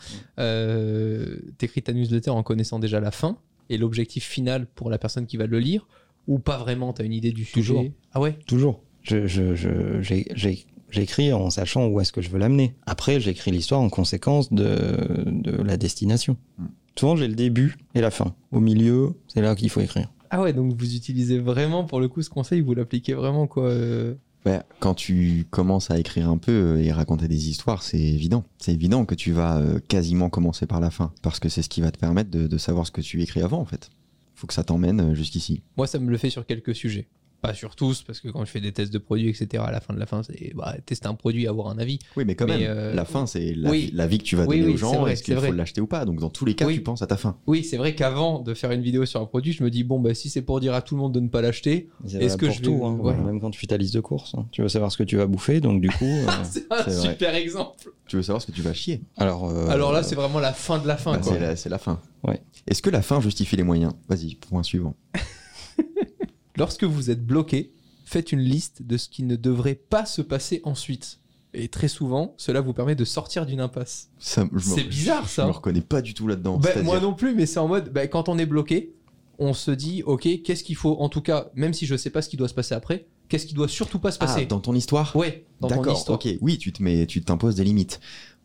T'écris 1.57 1.83
ta 1.83 1.93
newsletter 1.93 2.31
en 2.31 2.43
connaissant 2.43 2.79
déjà 2.79 2.99
la 2.99 3.11
fin 3.11 3.37
et 3.69 3.77
l'objectif 3.77 4.25
final 4.25 4.65
pour 4.65 4.89
la 4.89 4.97
personne 4.97 5.25
qui 5.27 5.37
va 5.37 5.45
le 5.45 5.59
lire, 5.59 5.87
ou 6.27 6.39
pas 6.39 6.57
vraiment, 6.57 6.93
t'as 6.93 7.03
une 7.03 7.13
idée 7.13 7.31
du 7.31 7.45
sujet 7.45 7.73
Toujours. 7.73 7.85
Ah 8.13 8.19
ouais 8.21 8.37
Toujours. 8.47 8.81
Je, 9.03 9.25
je, 9.27 9.55
je- 9.55 10.01
j'ai- 10.01 10.27
j'ai- 10.35 10.65
J'écris 10.89 11.33
en 11.33 11.49
sachant 11.49 11.87
où 11.87 11.99
est-ce 11.99 12.13
que 12.13 12.21
je 12.21 12.29
veux 12.29 12.39
l'amener. 12.39 12.73
Après, 12.85 13.19
j'écris 13.19 13.51
l'histoire 13.51 13.81
en 13.81 13.89
conséquence 13.89 14.53
de, 14.53 15.25
de 15.27 15.51
la 15.61 15.75
destination. 15.75 16.37
Mm. 16.57 16.65
Souvent, 16.97 17.15
j'ai 17.17 17.27
le 17.27 17.35
début 17.35 17.75
et 17.93 17.99
la 17.99 18.09
fin. 18.09 18.33
Au 18.53 18.61
milieu, 18.61 19.09
c'est 19.27 19.41
là 19.41 19.53
qu'il 19.53 19.69
faut 19.69 19.81
écrire. 19.81 20.09
Ah 20.29 20.41
ouais, 20.41 20.53
donc 20.53 20.73
vous 20.79 20.95
utilisez 20.95 21.39
vraiment, 21.39 21.83
pour 21.83 21.99
le 21.99 22.07
coup, 22.07 22.21
ce 22.21 22.29
conseil, 22.29 22.61
vous 22.61 22.73
l'appliquez 22.73 23.13
vraiment, 23.15 23.47
quoi. 23.47 23.63
euh. 23.65 24.15
Ouais, 24.45 24.61
quand 24.79 24.93
tu 24.93 25.45
commences 25.49 25.91
à 25.91 25.99
écrire 25.99 26.29
un 26.29 26.37
peu 26.37 26.51
euh, 26.77 26.81
et 26.81 26.93
raconter 26.93 27.27
des 27.27 27.49
histoires, 27.49 27.83
c'est 27.83 27.99
évident. 27.99 28.45
C'est 28.57 28.73
évident 28.73 29.03
que 29.03 29.13
tu 29.15 29.33
vas 29.33 29.57
euh, 29.57 29.79
quasiment 29.89 30.29
commencer 30.29 30.67
par 30.67 30.79
la 30.79 30.89
fin, 30.89 31.11
parce 31.21 31.41
que 31.41 31.49
c'est 31.49 31.61
ce 31.63 31.69
qui 31.69 31.81
va 31.81 31.91
te 31.91 31.99
permettre 31.99 32.31
de, 32.31 32.47
de 32.47 32.57
savoir 32.57 32.87
ce 32.87 32.91
que 32.91 33.01
tu 33.01 33.21
écris 33.21 33.41
avant, 33.41 33.59
en 33.59 33.65
fait. 33.65 33.89
Faut 34.37 34.45
que 34.47 34.53
ça 34.53 34.63
t'emmène 34.63 35.01
euh, 35.01 35.15
jusqu'ici. 35.15 35.63
Moi, 35.77 35.87
ça 35.87 35.97
me 35.99 36.09
le 36.11 36.17
fait 36.17 36.29
sur 36.29 36.45
quelques 36.45 36.75
sujets. 36.75 37.07
Pas 37.39 37.53
sur 37.53 37.75
tous, 37.75 38.01
parce 38.01 38.19
que 38.19 38.29
quand 38.29 38.43
je 38.45 38.49
fais 38.49 38.59
des 38.61 38.71
tests 38.71 38.91
de 38.91 38.97
produits, 38.97 39.29
etc., 39.29 39.63
à 39.63 39.71
la 39.71 39.79
fin 39.79 39.93
de 39.93 39.99
la 39.99 40.07
fin, 40.07 40.23
c'est 40.23 40.53
bah, 40.55 40.75
tester 40.87 41.07
un 41.07 41.13
produit, 41.13 41.47
avoir 41.47 41.67
un 41.67 41.77
avis. 41.77 41.99
Oui, 42.15 42.23
mais 42.25 42.33
quand 42.33 42.47
Mais, 42.47 42.57
même, 42.57 42.67
euh, 42.67 42.93
la 42.95 43.05
fin, 43.05 43.27
c'est 43.27 43.53
la, 43.53 43.69
oui. 43.69 43.91
la 43.93 44.07
vie 44.07 44.17
que 44.17 44.23
tu 44.23 44.35
vas 44.35 44.45
Oui, 44.47 44.57
donner 44.57 44.69
oui, 44.69 44.73
aux 44.73 44.77
c'est 44.77 44.81
gens, 44.81 45.01
vrai, 45.01 45.13
est-ce 45.13 45.21
qu'il 45.21 45.39
c'est 45.39 45.45
faut 45.47 45.53
l'acheter 45.53 45.79
ou 45.79 45.85
pas. 45.85 46.03
Donc, 46.05 46.19
dans 46.19 46.31
tous 46.31 46.45
les 46.45 46.55
cas, 46.55 46.65
Oui. 46.65 46.73
tu 46.73 46.81
penses 46.81 47.03
à 47.03 47.07
ta 47.07 47.15
fin. 47.15 47.37
Oui, 47.45 47.63
c'est 47.63 47.77
vrai 47.77 47.93
qu'avant 47.93 48.39
de 48.39 48.55
faire 48.55 48.71
une 48.71 48.81
vidéo 48.81 49.05
sur 49.05 49.21
un 49.21 49.25
produit, 49.27 49.53
je 49.53 49.63
me 49.63 49.69
dis, 49.69 49.83
bon, 49.83 49.99
bah, 49.99 50.15
si 50.15 50.31
c'est 50.31 50.41
pour 50.41 50.59
dire 50.59 50.73
à 50.73 50.81
tout 50.81 50.95
le 50.95 51.01
monde 51.01 51.13
de 51.13 51.19
ne 51.19 51.27
pas 51.29 51.41
l'acheter, 51.41 51.89
C'est 52.07 52.23
Est-ce 52.23 52.37
que 52.37 52.47
pour 52.47 52.55
je 52.55 52.61
tout, 52.63 52.77
vais- 52.79 52.83
hein. 52.85 52.93
ouais. 53.01 53.15
Même 53.15 53.39
quand 53.39 53.51
tu 53.51 53.59
fais 53.59 53.67
ta 53.67 53.77
liste 53.77 53.93
de 53.93 53.99
courses, 54.01 54.33
hein. 54.35 54.47
tu 54.51 54.63
veux 54.63 54.69
savoir 54.69 54.91
ce 54.91 54.97
que 54.97 55.03
tu 55.03 55.17
vas 55.17 55.27
bouffer, 55.27 55.61
donc 55.61 55.79
du 55.79 55.89
coup. 55.89 56.05
euh, 56.05 56.25
c'est 56.43 56.65
un 56.71 56.81
vrai. 56.81 56.91
super 56.91 57.35
exemple. 57.35 57.91
Tu 58.07 58.15
veux 58.15 58.23
savoir 58.23 58.41
ce 58.41 58.47
que 58.47 58.51
tu 58.51 58.63
vas 58.63 58.73
chier. 58.73 59.03
alors, 59.15 59.47
euh, 59.47 59.67
Alors 59.67 59.91
là, 59.91 60.01
c'est 60.01 60.15
vraiment 60.15 60.39
la 60.39 60.53
fin 60.53 60.79
de 60.79 60.87
la 60.87 60.97
fin, 60.97 61.11
Bah, 61.11 61.19
quoi. 61.19 61.33
c'est 61.33 61.39
la, 61.39 61.55
c'est 61.55 61.69
la 61.69 61.77
fin. 61.77 61.99
Ouais. 62.23 62.41
Est-ce 62.67 62.81
que 62.81 62.89
la 62.89 63.01
fin 63.01 63.21
justifie 63.21 63.55
les 63.55 63.63
moyens? 63.63 63.93
Vas-y, 64.09 64.35
point 64.35 64.63
suivant. 64.63 64.95
Lorsque 66.57 66.83
vous 66.83 67.09
êtes 67.11 67.25
bloqué, 67.25 67.71
faites 68.05 68.31
une 68.31 68.39
liste 68.39 68.81
de 68.81 68.97
ce 68.97 69.09
qui 69.09 69.23
ne 69.23 69.35
devrait 69.35 69.75
pas 69.75 70.05
se 70.05 70.21
passer 70.21 70.61
ensuite. 70.63 71.19
Et 71.53 71.69
très 71.69 71.87
souvent, 71.87 72.33
cela 72.37 72.61
vous 72.61 72.73
permet 72.73 72.95
de 72.95 73.05
sortir 73.05 73.45
d'une 73.45 73.61
impasse. 73.61 74.09
C'est 74.17 74.43
bizarre, 74.87 75.29
ça. 75.29 75.43
Je 75.43 75.47
me 75.47 75.53
reconnais 75.53 75.81
pas 75.81 76.01
du 76.01 76.13
tout 76.13 76.27
là-dedans. 76.27 76.57
Bah, 76.57 76.69
C'est-à-dire- 76.69 76.83
moi 76.85 76.99
non 76.99 77.13
plus, 77.13 77.33
mais 77.35 77.45
c'est 77.45 77.59
en 77.59 77.67
mode, 77.67 77.91
bah, 77.93 78.07
quand 78.07 78.27
on 78.27 78.37
est 78.37 78.45
bloqué, 78.45 78.93
on 79.39 79.53
se 79.53 79.71
dit, 79.71 80.03
ok, 80.03 80.27
qu'est-ce 80.43 80.63
qu'il 80.63 80.75
faut, 80.75 80.97
en 80.99 81.09
tout 81.09 81.21
cas, 81.21 81.49
même 81.55 81.73
si 81.73 81.85
je 81.85 81.95
sais 81.95 82.09
pas 82.09 82.21
ce 82.21 82.29
qui 82.29 82.37
doit 82.37 82.47
se 82.47 82.53
passer 82.53 82.75
après, 82.75 83.07
qu'est-ce 83.29 83.45
qui 83.45 83.53
doit 83.53 83.67
surtout 83.67 83.99
pas 83.99 84.11
se 84.11 84.17
Ah, 84.19 84.25
passer? 84.25 84.45
dans 84.45 84.59
ton 84.59 84.73
histoire? 84.73 85.15
Ouais, 85.15 85.45
dans 85.61 85.67
ton 85.69 85.75
D'accord, 85.75 85.97
histoire. 85.97 86.19
ok. 86.23 86.27
Oui, 86.41 86.57
tu 86.57 86.71
te 86.73 86.81
mets, 86.83 87.05
tu 87.05 87.21
t'imposes 87.21 87.55
des 87.55 87.63
limites. 87.63 87.99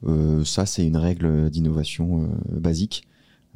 Euh, 0.07 0.45
ça, 0.45 0.67
c'est 0.67 0.85
une 0.87 0.97
règle 0.97 1.49
d'innovation 1.51 2.25
euh, 2.25 2.59
basique. 2.61 3.05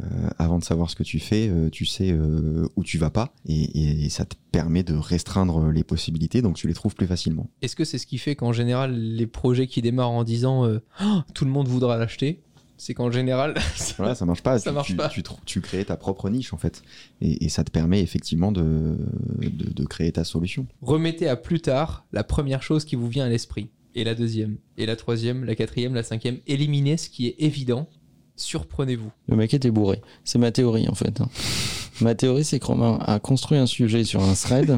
Euh, 0.02 0.28
avant 0.38 0.58
de 0.58 0.64
savoir 0.64 0.90
ce 0.90 0.96
que 0.96 1.02
tu 1.02 1.18
fais, 1.18 1.48
euh, 1.48 1.70
tu 1.70 1.86
sais 1.86 2.10
euh, 2.10 2.68
où 2.76 2.84
tu 2.84 2.98
vas 2.98 3.08
pas, 3.08 3.32
et, 3.46 4.04
et 4.04 4.08
ça 4.10 4.26
te 4.26 4.34
permet 4.52 4.82
de 4.82 4.94
restreindre 4.94 5.70
les 5.70 5.84
possibilités, 5.84 6.42
donc 6.42 6.56
tu 6.56 6.68
les 6.68 6.74
trouves 6.74 6.94
plus 6.94 7.06
facilement. 7.06 7.48
Est-ce 7.62 7.76
que 7.76 7.84
c'est 7.84 7.96
ce 7.96 8.06
qui 8.06 8.18
fait 8.18 8.36
qu'en 8.36 8.52
général, 8.52 8.94
les 8.94 9.26
projets 9.26 9.66
qui 9.66 9.80
démarrent 9.80 10.10
en 10.10 10.24
disant 10.24 10.66
Oh, 11.02 11.20
tout 11.32 11.46
le 11.46 11.50
monde 11.50 11.68
voudra 11.68 11.96
l'acheter, 11.96 12.42
c'est 12.76 12.92
qu'en 12.92 13.10
général, 13.10 13.54
Voilà, 13.96 14.14
ça 14.14 14.26
marche 14.26 14.42
pas. 14.42 14.58
Ça 14.58 14.70
tu, 14.70 14.74
marche 14.74 14.88
tu, 14.88 14.96
pas. 14.96 15.10
Tu, 15.46 15.60
crées 15.62 15.84
ta 15.86 15.96
propre 15.96 16.28
niche 16.28 16.52
en 16.52 16.58
fait, 16.58 16.82
et, 17.22 17.46
et 17.46 17.48
ça 17.48 17.64
te 17.64 17.70
permet 17.70 18.02
effectivement 18.02 18.52
de, 18.52 18.98
de, 19.40 19.72
de 19.72 19.84
créer 19.86 20.12
ta 20.12 20.24
solution. 20.24 20.66
remettez 20.82 21.26
à 21.26 21.36
plus 21.36 21.60
tard 21.60 22.04
la 22.12 22.22
première 22.22 22.62
chose 22.62 22.84
qui 22.84 22.96
vous 22.96 23.08
vient 23.08 23.24
à 23.24 23.30
l'esprit, 23.30 23.70
et 23.94 24.04
la 24.04 24.14
deuxième, 24.14 24.58
et 24.76 24.84
la 24.84 24.94
troisième, 24.94 25.44
la 25.44 25.54
quatrième, 25.54 25.94
la 25.94 26.02
cinquième. 26.02 26.36
Éliminez 26.46 26.98
ce 26.98 27.08
qui 27.08 27.28
est 27.28 27.36
évident. 27.38 27.88
Surprenez-vous. 28.36 29.10
Le 29.28 29.36
mec 29.36 29.52
était 29.54 29.70
bourré. 29.70 30.00
C'est 30.24 30.38
ma 30.38 30.52
théorie 30.52 30.88
en 30.88 30.94
fait. 30.94 31.20
hein. 31.20 31.28
Ma 32.02 32.14
théorie, 32.14 32.44
c'est 32.44 32.58
qu'on 32.58 32.82
a 32.82 33.02
a 33.04 33.18
construit 33.20 33.56
un 33.56 33.64
sujet 33.64 34.04
sur 34.04 34.22
un 34.22 34.34
thread 34.34 34.76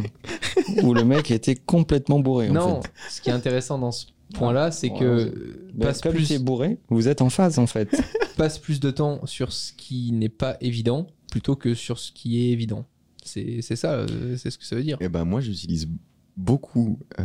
où 0.84 0.94
le 0.94 1.04
mec 1.04 1.32
était 1.32 1.56
complètement 1.56 2.20
bourré 2.20 2.48
en 2.48 2.52
non, 2.52 2.80
fait. 2.82 2.90
ce 3.10 3.20
qui 3.20 3.30
est 3.30 3.32
intéressant 3.32 3.76
dans 3.76 3.90
ce 3.90 4.06
point-là, 4.34 4.70
c'est 4.70 4.92
Ouais, 4.92 4.98
que 5.00 5.24
ouais. 5.24 5.32
Mais 5.74 5.86
passe 5.86 6.00
comme 6.00 6.12
plus, 6.14 6.28
tu 6.28 6.34
es 6.34 6.38
bourré, 6.38 6.78
vous 6.90 7.08
êtes 7.08 7.20
en 7.20 7.28
phase 7.28 7.58
en 7.58 7.66
fait. 7.66 7.88
passe 8.36 8.58
plus 8.60 8.78
de 8.78 8.92
temps 8.92 9.20
sur 9.26 9.52
ce 9.52 9.72
qui 9.72 10.12
n'est 10.12 10.28
pas 10.28 10.56
évident 10.60 11.08
plutôt 11.32 11.56
que 11.56 11.74
sur 11.74 11.98
ce 11.98 12.12
qui 12.12 12.38
est 12.40 12.50
évident. 12.52 12.84
C'est 13.24 13.62
c'est 13.62 13.74
ça, 13.76 13.94
euh, 13.94 14.36
c'est 14.36 14.50
ce 14.52 14.58
que 14.58 14.64
ça 14.64 14.76
veut 14.76 14.84
dire. 14.84 14.96
Et 15.00 15.08
ben 15.08 15.24
moi, 15.24 15.40
j'utilise 15.40 15.88
beaucoup 16.36 17.00
euh, 17.18 17.24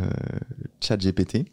ChatGPT, 0.80 1.44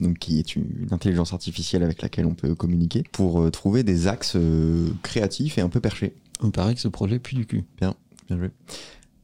donc 0.00 0.18
qui 0.18 0.38
est 0.38 0.56
une 0.56 0.88
intelligence 0.90 1.32
artificielle 1.32 1.82
avec 1.82 2.02
laquelle 2.02 2.26
on 2.26 2.34
peut 2.34 2.54
communiquer, 2.54 3.04
pour 3.12 3.40
euh, 3.40 3.50
trouver 3.50 3.82
des 3.82 4.06
axes 4.06 4.34
euh, 4.36 4.88
créatifs 5.02 5.58
et 5.58 5.60
un 5.60 5.68
peu 5.68 5.80
perchés. 5.80 6.14
Me 6.42 6.50
paraît 6.50 6.74
que 6.74 6.80
ce 6.80 6.88
projet 6.88 7.18
pue 7.18 7.34
du 7.34 7.46
cul. 7.46 7.64
Bien 7.78 7.94
joué. 8.28 8.50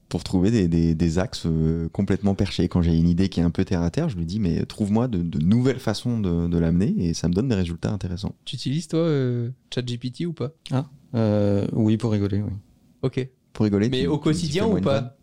Pour 0.09 0.25
trouver 0.25 0.51
des, 0.51 0.69
des- 0.69 0.95
des 0.95 1.19
axes 1.19 1.45
euh, 1.47 1.89
complètement 1.89 2.35
perchés. 2.35 2.69
Quand 2.69 2.83
j'ai 2.83 2.97
une 2.97 3.09
idée 3.09 3.29
qui 3.31 3.41
est 3.41 3.43
un 3.43 3.51
peu 3.51 3.65
terre 3.65 3.81
à 3.83 3.91
terre, 3.91 4.09
je 4.11 4.17
lui 4.17 4.27
dis 4.27 4.41
mais 4.41 4.65
trouve-moi 4.67 5.09
de, 5.09 5.23
de 5.23 5.39
nouvelles 5.39 5.79
façons 5.79 6.21
de, 6.21 6.49
de 6.49 6.59
l'amener 6.59 6.95
et 6.99 7.15
ça 7.15 7.29
me 7.29 7.35
donne 7.35 7.49
des 7.49 7.55
résultats 7.55 7.91
intéressants. 7.93 8.35
Tu 8.45 8.57
utilises 8.57 8.89
toi 8.89 9.01
euh, 9.01 9.51
ChatGPT 9.75 10.27
ou 10.27 10.33
pas? 10.35 10.53
Euh, 11.15 11.67
oui, 11.73 11.97
pour 11.97 12.13
rigoler, 12.13 12.43
oui. 12.43 12.51
Ok. 13.03 13.27
Pour 13.55 13.65
rigoler. 13.65 13.89
Mais 13.89 14.03
tu- 14.03 14.07
au 14.07 14.19
quotidien 14.19 14.67
ou 14.67 14.81
pas 14.81 15.17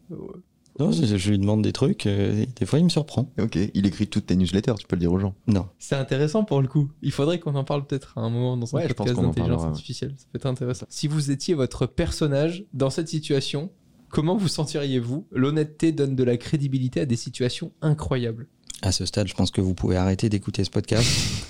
Non, 0.80 0.92
je, 0.92 1.18
je 1.18 1.30
lui 1.30 1.38
demande 1.38 1.62
des 1.62 1.74
trucs, 1.74 2.06
euh, 2.06 2.42
et 2.44 2.46
des 2.46 2.65
fois 2.65 2.80
il 2.80 2.86
me 2.86 2.89
surprend. 2.89 3.32
Ok, 3.39 3.58
il 3.74 3.86
écrit 3.86 4.08
toutes 4.08 4.28
tes 4.28 4.36
newsletters, 4.36 4.76
tu 4.80 4.88
peux 4.88 4.96
le 4.96 5.02
dire 5.02 5.12
aux 5.12 5.20
gens. 5.20 5.36
Non. 5.48 5.68
C'est 5.78 5.96
intéressant 5.96 6.44
pour 6.46 6.62
le 6.62 6.68
coup. 6.68 6.89
Il 7.02 7.12
faudrait 7.12 7.39
qu'on 7.39 7.56
en 7.56 7.63
parle 7.63 7.86
peut-être 7.86 8.18
à 8.18 8.22
un 8.22 8.30
moment 8.30 8.56
dans 8.58 8.76
un 8.76 8.80
Ouais, 8.80 8.88
je 8.88 8.94
pense 8.94 9.08
podcast 9.08 9.22
d'intelligence 9.28 9.62
ouais. 9.63 9.68
artificielle. 9.68 10.13
Ça 10.18 10.26
peut 10.32 10.38
être 10.38 10.46
intéressant. 10.46 10.86
Si 10.89 11.08
vous 11.08 11.32
étiez 11.32 11.54
votre 11.54 11.86
personnage 11.86 12.65
dans 12.74 12.89
cette 12.89 13.10
situation, 13.10 13.72
comment 14.10 14.38
vous 14.38 14.48
sentiriez-vous? 14.48 15.28
L'honnêteté 15.32 15.92
donne 15.92 16.15
de 16.15 16.24
la 16.24 16.38
crédibilité 16.38 17.02
à 17.02 17.06
des 17.06 17.15
situations 17.18 17.72
incroyables. 17.82 18.48
À 18.82 18.92
ce 18.92 19.06
stade, 19.06 19.28
je 19.28 19.34
pense 19.34 19.52
que 19.52 19.62
vous 19.62 19.74
pouvez 19.74 19.98
arrêter 19.98 20.30
d'écouter 20.30 20.63
ce 20.63 20.70
podcast. 20.70 21.08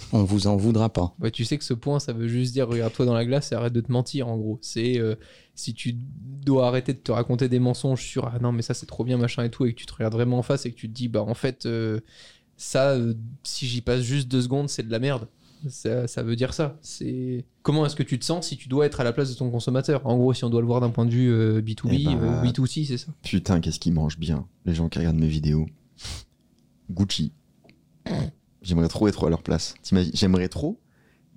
On 0.11 0.23
vous 0.23 0.47
en 0.47 0.55
voudra 0.55 0.89
pas. 0.89 1.13
Ouais, 1.19 1.29
tu 1.29 1.45
sais 1.45 1.57
que 1.57 1.63
ce 1.63 1.75
point, 1.75 1.99
ça 1.99 2.11
veut 2.11 2.27
juste 2.27 2.53
dire 2.53 2.67
regarde-toi 2.67 3.05
dans 3.05 3.13
la 3.13 3.25
glace 3.25 3.51
et 3.51 3.55
arrête 3.55 3.73
de 3.73 3.81
te 3.81 3.91
mentir 3.91 4.27
en 4.27 4.37
gros. 4.37 4.57
C'est 4.61 4.97
euh, 4.97 5.15
si 5.53 5.73
tu 5.73 5.95
dois 5.95 6.67
arrêter 6.67 6.93
de 6.93 6.99
te 6.99 7.11
raconter 7.11 7.49
des 7.49 7.59
mensonges 7.59 8.03
sur 8.03 8.25
ah 8.25 8.39
non 8.41 8.51
mais 8.51 8.61
ça 8.61 8.73
c'est 8.73 8.85
trop 8.85 9.03
bien 9.03 9.17
machin 9.17 9.43
et 9.43 9.51
tout 9.51 9.65
et 9.65 9.73
que 9.73 9.79
tu 9.79 9.85
te 9.85 9.93
regardes 9.93 10.13
vraiment 10.13 10.39
en 10.39 10.41
face 10.41 10.65
et 10.65 10.71
que 10.71 10.75
tu 10.75 10.87
te 10.89 10.93
dis 10.93 11.09
bah 11.09 11.21
en 11.21 11.33
fait 11.33 11.65
euh, 11.65 11.99
ça 12.57 12.91
euh, 12.91 13.13
si 13.43 13.67
j'y 13.67 13.81
passe 13.81 14.01
juste 14.01 14.29
deux 14.29 14.41
secondes 14.41 14.69
c'est 14.69 14.83
de 14.83 14.91
la 14.91 14.99
merde. 14.99 15.27
Ça, 15.67 16.07
ça 16.07 16.23
veut 16.23 16.37
dire 16.37 16.53
ça. 16.53 16.77
C'est 16.81 17.45
comment 17.63 17.85
est-ce 17.85 17.95
que 17.97 18.03
tu 18.03 18.17
te 18.17 18.23
sens 18.23 18.47
si 18.47 18.55
tu 18.55 18.69
dois 18.69 18.85
être 18.85 19.01
à 19.01 19.03
la 19.03 19.11
place 19.11 19.29
de 19.29 19.35
ton 19.35 19.49
consommateur? 19.49 20.05
En 20.07 20.15
gros, 20.17 20.33
si 20.33 20.45
on 20.45 20.49
doit 20.49 20.61
le 20.61 20.67
voir 20.67 20.79
d'un 20.79 20.89
point 20.89 21.05
de 21.05 21.11
vue 21.11 21.29
euh, 21.29 21.61
B2B, 21.61 21.89
Eh 21.91 22.05
ben, 22.05 22.23
euh, 22.23 22.41
B2C, 22.43 22.85
c'est 22.87 22.97
ça. 22.97 23.07
Putain, 23.23 23.59
qu'est-ce 23.59 23.77
qu'ils 23.79 23.91
mangent 23.91 24.17
bien, 24.17 24.47
les 24.65 24.73
gens 24.73 24.87
qui 24.87 24.99
regardent 24.99 25.17
mes 25.17 25.27
vidéos. 25.27 25.65
Gucci. 26.91 27.31
J'aimerais 28.61 28.87
trop 28.87 29.07
être 29.07 29.25
à 29.25 29.29
leur 29.29 29.41
place. 29.43 29.75
J'aimerais 30.13 30.49
trop 30.49 30.79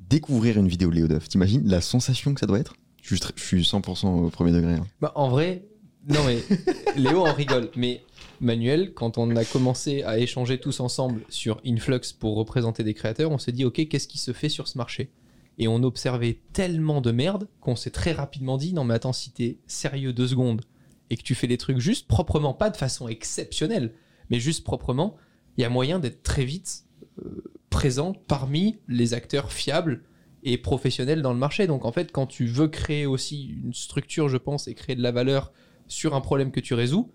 découvrir 0.09 0.59
une 0.59 0.69
vidéo 0.69 0.91
Léo 0.91 1.07
Duff. 1.09 1.29
T'imagines 1.29 1.67
la 1.69 1.81
sensation 1.81 2.35
que 2.35 2.41
ça 2.41 2.47
doit 2.47 2.59
être? 2.59 2.75
Je 3.03 3.15
suis, 3.15 3.25
tr- 3.25 3.33
je 3.37 3.43
suis 3.43 3.63
100% 3.63 4.07
au 4.27 4.31
premier 4.31 4.53
degré. 4.53 4.75
hein. 4.75 4.87
Bah, 5.01 5.13
en 5.17 5.29
vrai, 5.29 5.65
non 6.09 6.21
mais 6.25 6.39
Léo 6.97 7.21
en 7.27 7.33
rigole. 7.33 7.71
Mais 7.77 8.03
Manuel, 8.41 8.93
quand 8.95 9.19
on 9.19 9.35
a 9.37 9.45
commencé 9.45 10.03
à 10.03 10.19
échanger 10.19 10.59
tous 10.59 10.81
ensemble 10.81 11.23
sur 11.29 11.61
Influx 11.65 12.01
pour 12.19 12.37
représenter 12.37 12.85
des 12.85 12.95
créateurs, 12.95 13.31
on 13.31 13.39
s'est 13.39 13.53
dit 13.53 13.65
ok, 13.65 13.89
qu'est-ce 13.89 14.09
qui 14.09 14.19
se 14.19 14.33
fait 14.33 14.49
sur 14.49 14.69
ce 14.69 14.79
marché? 14.79 15.11
Et 15.59 15.69
on 15.69 15.83
observait 15.83 16.41
tellement 16.53 17.01
de 17.01 17.13
merde 17.13 17.49
qu'on 17.61 17.77
s'est 17.77 17.91
très 17.91 18.13
rapidement 18.13 18.57
dit 18.57 18.73
non 18.73 18.85
mais 18.85 18.95
attends, 18.95 19.13
si 19.13 19.31
t'es 19.33 19.59
sérieux 19.67 20.13
deux 20.13 20.29
secondes 20.29 20.63
et 21.11 21.17
que 21.17 21.23
tu 21.23 21.35
fais 21.35 21.47
les 21.47 21.59
trucs 21.59 21.79
juste 21.79 22.07
proprement, 22.09 22.55
pas 22.55 22.71
de 22.71 22.77
façon 22.77 23.07
exceptionnelle, 23.09 23.93
mais 24.31 24.41
juste 24.41 24.65
proprement, 24.65 25.17
il 25.57 25.63
y 25.63 25.65
a 25.65 25.69
moyen 25.69 25.99
d'être 25.99 26.23
très 26.23 26.45
vite 26.45 26.85
euh, 27.25 27.43
présent 27.71 28.13
parmi 28.29 28.79
les 28.89 29.15
acteurs 29.15 29.53
fiables 29.53 30.05
et 30.43 30.59
professionnels 30.59 31.23
dans 31.23 31.33
le 31.33 31.39
marché. 31.39 31.67
Donc 31.67 31.85
en 31.85 31.93
fait, 31.93 32.13
quand 32.13 32.27
tu 32.27 32.47
veux 32.47 32.69
créer 32.69 33.07
aussi 33.07 33.57
une 33.63 33.75
structure, 33.75 34.29
je 34.29 34.37
pense, 34.37 34.69
et 34.69 34.75
créer 34.75 34.97
de 34.97 35.03
la 35.03 35.13
valeur 35.13 35.53
sur 35.89 36.15
un 36.15 36.21
problème 36.21 36.51
que 36.51 36.61
tu 36.61 36.75
résous, 36.75 37.11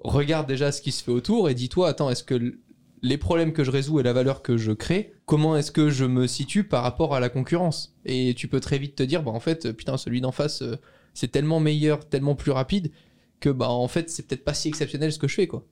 regarde 0.00 0.46
déjà 0.46 0.72
ce 0.72 0.82
qui 0.82 0.92
se 0.92 1.02
fait 1.02 1.12
autour 1.12 1.48
et 1.48 1.54
dis-toi, 1.54 1.88
attends, 1.88 2.10
est-ce 2.10 2.24
que 2.24 2.58
les 3.02 3.18
problèmes 3.18 3.52
que 3.52 3.64
je 3.64 3.70
résous 3.70 3.98
et 4.00 4.02
la 4.02 4.12
valeur 4.12 4.42
que 4.42 4.56
je 4.56 4.72
crée, 4.72 5.14
comment 5.26 5.56
est-ce 5.56 5.72
que 5.72 5.90
je 5.90 6.04
me 6.04 6.26
situe 6.26 6.64
par 6.64 6.82
rapport 6.82 7.14
à 7.14 7.20
la 7.20 7.28
concurrence? 7.28 7.96
Et 8.04 8.34
tu 8.34 8.48
peux 8.48 8.60
très 8.60 8.78
vite 8.78 8.94
te 8.94 9.02
dire, 9.02 9.22
bah 9.22 9.32
en 9.32 9.40
fait, 9.40 9.72
putain, 9.72 9.96
celui 9.96 10.20
d'en 10.20 10.32
face, 10.32 10.62
euh, 10.62 10.76
c'est 11.14 11.30
tellement 11.30 11.58
meilleur, 11.58 12.08
tellement 12.08 12.36
plus 12.36 12.52
rapide 12.52 12.92
que 13.40 13.50
bah 13.50 13.68
en 13.68 13.88
fait, 13.88 14.08
c'est 14.08 14.26
peut-être 14.26 14.44
pas 14.44 14.54
si 14.54 14.68
exceptionnel 14.68 15.12
ce 15.12 15.18
que 15.18 15.26
je 15.26 15.34
fais, 15.34 15.46
quoi. 15.48 15.66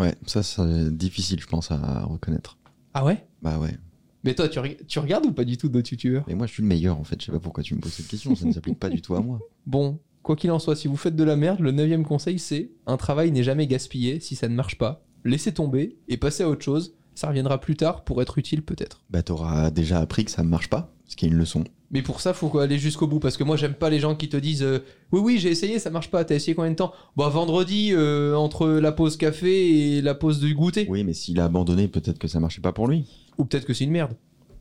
Ouais, 0.00 0.14
ça, 0.26 0.42
c'est 0.42 0.96
difficile, 0.96 1.40
je 1.40 1.46
pense, 1.46 1.70
à 1.70 2.04
reconnaître. 2.04 2.58
Ah 2.94 3.04
ouais? 3.04 3.26
Bah 3.42 3.58
ouais. 3.58 3.76
Mais 4.24 4.34
toi, 4.34 4.48
tu, 4.48 4.58
tu 4.86 4.98
regardes 4.98 5.26
ou 5.26 5.32
pas 5.32 5.44
du 5.44 5.56
tout 5.56 5.68
d'autres 5.68 5.90
youtubeurs? 5.90 6.24
Mais 6.28 6.34
moi, 6.34 6.46
je 6.46 6.52
suis 6.52 6.62
le 6.62 6.68
meilleur, 6.68 6.98
en 6.98 7.04
fait. 7.04 7.20
Je 7.20 7.26
sais 7.26 7.32
pas 7.32 7.40
pourquoi 7.40 7.62
tu 7.62 7.74
me 7.74 7.80
poses 7.80 7.92
cette 7.92 8.08
question. 8.08 8.34
Ça 8.36 8.46
ne 8.46 8.52
s'applique 8.52 8.78
pas 8.78 8.88
du 8.88 9.02
tout 9.02 9.14
à 9.14 9.20
moi. 9.20 9.38
Bon, 9.66 10.00
quoi 10.22 10.34
qu'il 10.34 10.50
en 10.50 10.58
soit, 10.58 10.74
si 10.74 10.88
vous 10.88 10.96
faites 10.96 11.14
de 11.14 11.22
la 11.24 11.36
merde, 11.36 11.60
le 11.60 11.70
neuvième 11.70 12.04
conseil 12.04 12.40
c'est 12.40 12.70
un 12.86 12.96
travail 12.96 13.30
n'est 13.30 13.44
jamais 13.44 13.66
gaspillé 13.68 14.18
si 14.18 14.34
ça 14.34 14.48
ne 14.48 14.54
marche 14.54 14.76
pas. 14.76 15.04
Laissez 15.24 15.52
tomber 15.52 15.96
et 16.08 16.16
passez 16.16 16.42
à 16.42 16.48
autre 16.48 16.64
chose. 16.64 16.94
Ça 17.14 17.28
reviendra 17.28 17.60
plus 17.60 17.76
tard 17.76 18.02
pour 18.04 18.22
être 18.22 18.38
utile 18.38 18.62
peut-être. 18.62 19.02
Bah, 19.10 19.22
t'auras 19.22 19.70
déjà 19.70 20.00
appris 20.00 20.24
que 20.24 20.30
ça 20.30 20.42
ne 20.42 20.48
marche 20.48 20.68
pas, 20.68 20.92
ce 21.12 21.16
qui 21.16 21.26
est 21.26 21.28
une 21.28 21.36
leçon. 21.36 21.62
Mais 21.90 22.00
pour 22.00 22.22
ça, 22.22 22.32
faut 22.32 22.58
aller 22.58 22.78
jusqu'au 22.78 23.06
bout 23.06 23.20
parce 23.20 23.36
que 23.36 23.44
moi 23.44 23.56
j'aime 23.58 23.74
pas 23.74 23.90
les 23.90 24.00
gens 24.00 24.14
qui 24.14 24.30
te 24.30 24.36
disent 24.38 24.62
euh, 24.62 24.78
oui 25.12 25.20
oui 25.22 25.38
j'ai 25.38 25.50
essayé 25.50 25.78
ça 25.78 25.90
marche 25.90 26.10
pas. 26.10 26.24
T'as 26.24 26.34
essayé 26.36 26.54
combien 26.54 26.70
de 26.70 26.76
temps? 26.76 26.92
Bah 27.18 27.28
vendredi 27.28 27.90
euh, 27.92 28.34
entre 28.34 28.66
la 28.66 28.92
pause 28.92 29.18
café 29.18 29.98
et 29.98 30.00
la 30.00 30.14
pause 30.14 30.40
du 30.40 30.54
goûter. 30.54 30.86
Oui, 30.88 31.04
mais 31.04 31.12
s'il 31.12 31.38
a 31.38 31.44
abandonné, 31.44 31.88
peut-être 31.88 32.18
que 32.18 32.28
ça 32.28 32.40
marchait 32.40 32.62
pas 32.62 32.72
pour 32.72 32.88
lui. 32.88 33.04
Ou 33.36 33.44
peut-être 33.44 33.66
que 33.66 33.74
c'est 33.74 33.84
une 33.84 33.90
merde. 33.90 34.14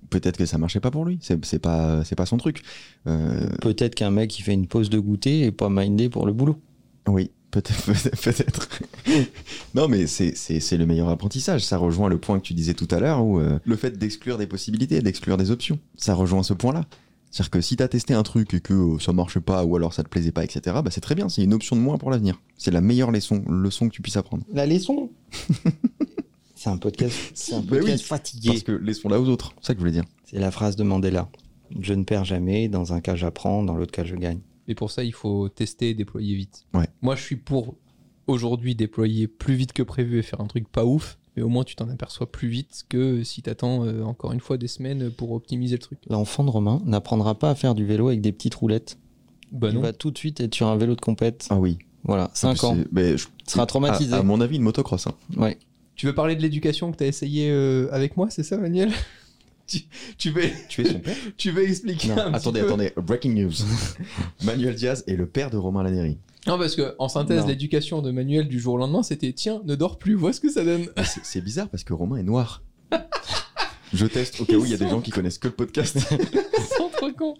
Peut-être 0.09 0.35
que 0.35 0.45
ça 0.45 0.57
marchait 0.57 0.81
pas 0.81 0.91
pour 0.91 1.05
lui. 1.05 1.19
C'est 1.21 1.43
c'est 1.45 1.59
pas, 1.59 2.03
c'est 2.03 2.17
pas 2.17 2.25
son 2.25 2.35
truc. 2.35 2.63
Euh, 3.07 3.47
Peut-être 3.61 3.95
qu'un 3.95 4.11
mec 4.11 4.29
qui 4.29 4.41
fait 4.41 4.53
une 4.53 4.67
pause 4.67 4.89
de 4.89 4.99
goûter 4.99 5.43
est 5.43 5.53
pas 5.53 5.69
mindé 5.69 6.09
pour 6.09 6.25
le 6.25 6.33
boulot. 6.33 6.57
Oui, 7.07 7.31
peut-être. 7.61 7.85
peut-être. 8.21 8.69
non, 9.75 9.87
mais 9.87 10.07
c'est- 10.07 10.31
le 10.77 10.85
meilleur 10.85 11.09
apprentissage. 11.09 11.63
Ça 11.65 11.77
rejoint 11.77 12.09
le 12.09 12.17
point 12.17 12.39
que 12.39 12.45
tu 12.45 12.53
disais 12.53 12.73
tout 12.73 12.87
à 12.91 12.99
l'heure, 12.99 13.23
où 13.23 13.39
euh, 13.39 13.59
le 13.65 13.75
fait 13.75 13.97
d'exclure 13.97 14.37
des 14.37 14.47
possibilités, 14.47 15.01
d'exclure 15.01 15.37
des 15.37 15.51
options. 15.51 15.79
Ça 15.97 16.13
rejoint 16.13 16.43
ce 16.43 16.53
point-là. 16.53 16.85
C'est-à-dire 17.29 17.51
que 17.51 17.61
si 17.61 17.77
t'as 17.77 17.87
testé 17.87 18.13
un 18.13 18.23
truc 18.23 18.53
et 18.53 18.59
que 18.59 18.73
euh, 18.73 18.99
ça 18.99 19.13
marche 19.13 19.39
pas, 19.39 19.63
ou 19.63 19.75
alors 19.75 19.93
ça 19.93 20.03
te 20.03 20.09
plaisait 20.09 20.31
pas, 20.33 20.43
etc., 20.43 20.77
bah 20.83 20.91
c'est 20.91 20.99
très 21.01 21.15
bien, 21.15 21.29
c'est 21.29 21.43
une 21.43 21.53
option 21.53 21.75
de 21.77 21.81
moins 21.81 21.97
pour 21.97 22.11
l'avenir. 22.11 22.41
C'est 22.57 22.71
la 22.71 22.81
meilleure 22.81 23.11
leçon, 23.11 23.43
leçon 23.47 23.87
que 23.87 23.93
tu 23.93 24.01
puisses 24.01 24.17
apprendre. 24.17 24.43
La 24.53 24.65
leçon? 24.65 25.09
C'est 26.53 26.69
un 26.69 26.77
podcast, 26.77 27.17
c'est 27.33 27.55
un 27.55 27.63
podcast 27.63 28.03
oui, 28.03 28.07
fatigué. 28.07 28.49
Parce 28.49 28.61
que 28.61 28.71
laissons-la 28.73 29.19
aux 29.19 29.27
autres. 29.29 29.51
C'est 29.61 29.67
ça 29.69 29.73
que 29.73 29.79
je 29.79 29.81
voulais 29.81 29.91
dire. 29.93 30.03
C'est 30.25 30.37
la 30.37 30.51
phrase 30.51 30.75
de 30.75 30.83
Mandela. 30.83 31.27
Je 31.79 31.95
ne 31.95 32.03
perds 32.03 32.23
jamais, 32.23 32.67
dans 32.67 32.93
un 32.93 33.01
cas 33.01 33.15
j'apprends, 33.15 33.63
dans 33.63 33.75
l'autre 33.75 33.91
cas 33.91 34.03
je 34.03 34.15
gagne. 34.15 34.41
Et 34.71 34.75
pour 34.75 34.89
ça, 34.89 35.03
il 35.03 35.13
faut 35.13 35.49
tester 35.49 35.89
et 35.89 35.93
déployer 35.93 36.33
vite. 36.35 36.65
Ouais. 36.73 36.87
Moi, 37.01 37.15
je 37.15 37.21
suis 37.23 37.35
pour 37.35 37.75
aujourd'hui 38.27 38.73
déployer 38.75 39.27
plus 39.27 39.53
vite 39.55 39.73
que 39.73 39.83
prévu 39.83 40.19
et 40.19 40.21
faire 40.21 40.39
un 40.41 40.47
truc 40.47 40.67
pas 40.69 40.85
ouf, 40.85 41.17
mais 41.35 41.43
au 41.43 41.49
moins 41.49 41.63
tu 41.63 41.75
t'en 41.75 41.89
aperçois 41.89 42.31
plus 42.31 42.47
vite 42.47 42.83
que 42.87 43.23
si 43.23 43.41
t'attends 43.41 43.85
euh, 43.85 44.03
encore 44.03 44.31
une 44.31 44.39
fois 44.39 44.57
des 44.57 44.67
semaines 44.67 45.09
pour 45.11 45.31
optimiser 45.31 45.75
le 45.75 45.79
truc. 45.81 45.99
L'enfant 46.09 46.43
de 46.43 46.49
Romain 46.49 46.81
n'apprendra 46.85 47.37
pas 47.37 47.49
à 47.49 47.55
faire 47.55 47.75
du 47.75 47.85
vélo 47.85 48.07
avec 48.07 48.21
des 48.21 48.31
petites 48.31 48.55
roulettes. 48.55 48.97
Bah 49.51 49.67
Il 49.69 49.75
non. 49.75 49.81
va 49.81 49.91
tout 49.93 50.11
de 50.11 50.17
suite 50.17 50.39
être 50.39 50.55
sur 50.55 50.67
un 50.67 50.77
vélo 50.77 50.95
de 50.95 51.01
compète. 51.01 51.47
Ah 51.49 51.57
oui. 51.59 51.77
Voilà, 52.03 52.31
5 52.33 52.63
En 52.63 52.67
ans. 52.69 52.77
mais 52.91 53.17
je- 53.17 53.27
Il 53.45 53.49
sera 53.49 53.65
traumatisé. 53.65 54.13
À, 54.13 54.19
à 54.19 54.23
mon 54.23 54.39
avis, 54.39 54.55
une 54.55 54.61
motocross. 54.63 55.07
hein. 55.07 55.13
Ouais. 55.35 55.57
Tu 55.95 56.05
veux 56.05 56.15
parler 56.15 56.35
de 56.35 56.41
l'éducation 56.41 56.91
que 56.91 56.97
t'as 56.97 57.05
essayé 57.07 57.49
euh, 57.51 57.89
avec 57.91 58.15
moi, 58.17 58.29
c'est 58.29 58.43
ça, 58.43 58.57
Manuel? 58.57 58.91
Tu, 59.67 59.79
tu 60.17 60.29
veux, 60.31 60.43
Tu 60.69 60.81
es 60.81 60.85
son 60.91 60.99
père? 60.99 61.15
tu 61.37 61.51
veux 61.51 61.63
expliquer 61.67 62.09
Non, 62.09 62.17
un 62.17 62.31
petit 62.31 62.35
attendez, 62.37 62.59
peu? 62.61 62.67
attendez. 62.67 62.93
Breaking 62.97 63.33
news. 63.33 63.51
Manuel 64.43 64.75
Diaz 64.75 65.03
est 65.07 65.15
le 65.15 65.25
père 65.27 65.49
de 65.49 65.57
Romain 65.57 65.83
Laneri. 65.83 66.17
Non, 66.47 66.57
parce 66.57 66.75
que 66.75 66.95
en 66.99 67.07
synthèse, 67.07 67.41
Non. 67.41 67.47
l'éducation 67.47 68.01
de 68.01 68.11
Manuel 68.11 68.47
du 68.47 68.59
jour 68.59 68.73
au 68.73 68.77
lendemain, 68.77 69.03
c'était 69.03 69.31
tiens, 69.33 69.61
ne 69.65 69.75
dors 69.75 69.97
plus, 69.99 70.15
vois 70.15 70.33
ce 70.33 70.39
que 70.41 70.49
ça 70.49 70.63
donne. 70.65 70.87
C'est- 71.03 71.21
C'est 71.23 71.41
bizarre 71.41 71.69
parce 71.69 71.83
que 71.83 71.93
Romain 71.93 72.17
est 72.17 72.23
noir. 72.23 72.63
Je 73.93 74.05
teste 74.05 74.39
au 74.41 74.45
cas 74.45 74.55
où 74.55 74.65
il 74.65 74.71
y 74.71 74.73
a 74.73 74.77
des 74.77 74.87
gens 74.89 75.01
qui 75.01 75.11
connaissent 75.11 75.37
que 75.37 75.49
le 75.49 75.53
podcast. 75.53 75.97
Ils 76.11 76.75
sont 76.77 76.89
trop 76.95 77.11
cons. 77.11 77.35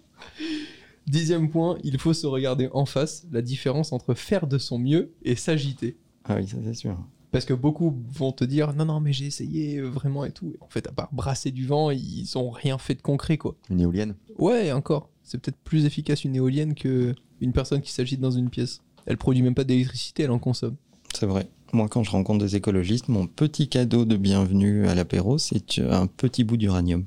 Dixième 1.06 1.50
point, 1.50 1.78
il 1.82 1.98
faut 1.98 2.12
se 2.12 2.26
regarder 2.26 2.68
en 2.72 2.84
face 2.86 3.26
la 3.32 3.42
différence 3.42 3.92
entre 3.92 4.14
faire 4.14 4.46
de 4.46 4.58
son 4.58 4.78
mieux 4.78 5.12
et 5.24 5.34
s'agiter. 5.34 5.96
Ah 6.24 6.36
oui, 6.38 6.46
ça 6.46 6.58
c'est 6.64 6.74
sûr. 6.74 6.96
Parce 7.32 7.46
que 7.46 7.54
beaucoup 7.54 7.96
vont 8.12 8.30
te 8.30 8.44
dire 8.44 8.74
non, 8.74 8.84
non, 8.84 9.00
mais 9.00 9.12
j'ai 9.12 9.26
essayé 9.26 9.80
vraiment 9.80 10.24
et 10.24 10.30
tout. 10.30 10.52
Et 10.54 10.58
en 10.60 10.68
fait, 10.68 10.86
à 10.86 10.92
part 10.92 11.08
brasser 11.12 11.50
du 11.50 11.66
vent, 11.66 11.90
ils 11.90 12.30
ont 12.36 12.50
rien 12.50 12.78
fait 12.78 12.94
de 12.94 13.02
concret, 13.02 13.38
quoi. 13.38 13.56
Une 13.70 13.80
éolienne. 13.80 14.14
Ouais, 14.38 14.70
encore. 14.70 15.08
C'est 15.24 15.38
peut-être 15.38 15.56
plus 15.64 15.86
efficace 15.86 16.24
une 16.24 16.36
éolienne 16.36 16.74
que 16.74 17.14
une 17.40 17.52
personne 17.52 17.80
qui 17.80 17.90
s'agite 17.90 18.20
dans 18.20 18.30
une 18.30 18.50
pièce. 18.50 18.82
Elle 19.06 19.16
produit 19.16 19.42
même 19.42 19.54
pas 19.54 19.64
d'électricité, 19.64 20.24
elle 20.24 20.30
en 20.30 20.38
consomme. 20.38 20.76
C'est 21.14 21.26
vrai. 21.26 21.48
Moi, 21.72 21.88
quand 21.88 22.02
je 22.02 22.10
rencontre 22.10 22.44
des 22.44 22.54
écologistes, 22.54 23.08
mon 23.08 23.26
petit 23.26 23.68
cadeau 23.68 24.04
de 24.04 24.16
bienvenue 24.16 24.86
à 24.86 24.94
l'apéro, 24.94 25.38
c'est 25.38 25.78
un 25.78 26.06
petit 26.06 26.44
bout 26.44 26.58
d'uranium. 26.58 27.04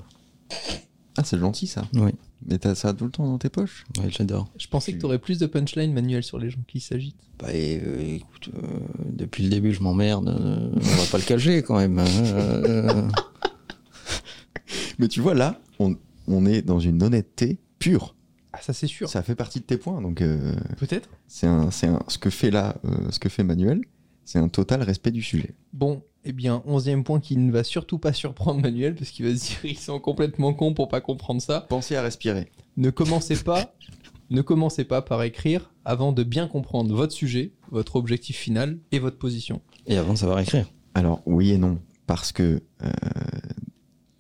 Ah, 1.18 1.24
c'est 1.24 1.40
gentil 1.40 1.66
ça. 1.68 1.84
Oui, 1.94 2.12
Mais 2.46 2.58
t'as 2.58 2.76
ça 2.76 2.94
tout 2.94 3.06
le 3.06 3.12
temps 3.12 3.26
dans 3.26 3.38
tes 3.38 3.50
poches 3.50 3.86
ouais, 4.00 4.10
j'adore. 4.10 4.50
Je 4.58 4.68
pensais 4.68 4.92
que 4.94 5.00
t'aurais 5.00 5.20
plus 5.20 5.40
de 5.40 5.46
punchline 5.46 5.94
manuel 5.94 6.24
sur 6.24 6.38
les 6.38 6.50
gens 6.50 6.60
qui 6.68 6.80
s'agitent. 6.82 7.16
Bah, 7.40 7.54
et, 7.54 7.82
euh, 7.86 8.16
écoute, 8.16 8.50
euh, 8.54 8.62
depuis 9.12 9.44
le 9.44 9.50
début, 9.50 9.74
je 9.74 9.82
m'emmerde. 9.82 10.28
euh, 10.28 10.72
on 10.76 10.80
va 10.80 11.06
pas 11.12 11.18
le 11.18 11.24
cacher 11.24 11.64
quand 11.64 11.78
même. 11.78 12.00
hein, 12.00 12.06
euh, 12.36 13.08
Mais 15.00 15.08
tu 15.08 15.22
vois, 15.22 15.34
là, 15.34 15.60
on, 15.80 15.96
on 16.28 16.46
est 16.46 16.62
dans 16.62 16.80
une 16.80 17.02
honnêteté 17.04 17.60
pure. 17.80 18.16
Ah, 18.54 18.60
ça 18.62 18.74
c'est 18.74 18.88
sûr. 18.88 19.10
Ça 19.10 19.22
fait 19.24 19.36
partie 19.36 19.60
de 19.60 19.66
tes 19.66 19.78
points. 19.78 20.02
Donc, 20.02 20.22
euh, 20.22 20.54
Peut-être. 20.78 21.10
c'est 21.28 21.48
un, 21.48 21.72
c'est 21.72 21.88
un, 21.88 22.00
ce 22.08 22.18
que 22.18 22.30
fait 22.30 22.52
là, 22.52 22.76
euh, 22.86 23.12
ce 23.12 23.20
que 23.20 23.30
fait 23.30 23.44
Manuel, 23.44 23.82
c'est 24.24 24.40
un 24.40 24.48
total 24.48 24.82
respect 24.82 25.12
du 25.12 25.22
sujet. 25.22 25.54
Bon, 25.74 26.02
eh 26.26 26.34
bien, 26.34 26.64
onzième 26.66 27.04
point 27.04 27.20
qui 27.20 27.38
ne 27.38 27.52
va 27.52 27.64
surtout 27.64 28.00
pas 28.00 28.12
surprendre 28.14 28.62
Manuel, 28.62 28.96
parce 28.96 29.12
qu'il 29.12 29.26
va 29.26 29.36
se 29.36 29.46
dire 29.46 29.58
ils 29.64 29.78
sont 29.78 30.00
complètement 30.00 30.54
cons 30.54 30.74
pour 30.74 30.88
pas 30.88 31.02
comprendre 31.02 31.42
ça. 31.42 31.62
Pensez 31.62 31.96
à 31.96 32.02
respirer. 32.02 32.52
Ne 32.78 32.90
commencez 32.90 33.36
pas, 33.38 33.74
ne 34.30 34.42
commencez 34.42 34.84
pas 34.84 35.02
par 35.02 35.22
écrire 35.24 35.72
avant 35.86 36.12
de 36.12 36.24
bien 36.24 36.48
comprendre 36.48 36.94
votre 36.96 37.14
sujet, 37.14 37.54
votre 37.72 37.96
objectif 37.96 38.38
final 38.38 38.80
et 38.92 39.00
votre 39.00 39.18
position. 39.18 39.62
et 39.86 39.98
avant 39.98 40.14
de 40.14 40.18
savoir 40.18 40.40
écrire. 40.40 40.68
Alors, 40.96 41.22
oui 41.26 41.52
et 41.52 41.58
non. 41.58 41.80
Parce 42.08 42.32
que 42.32 42.62
euh, 42.84 42.90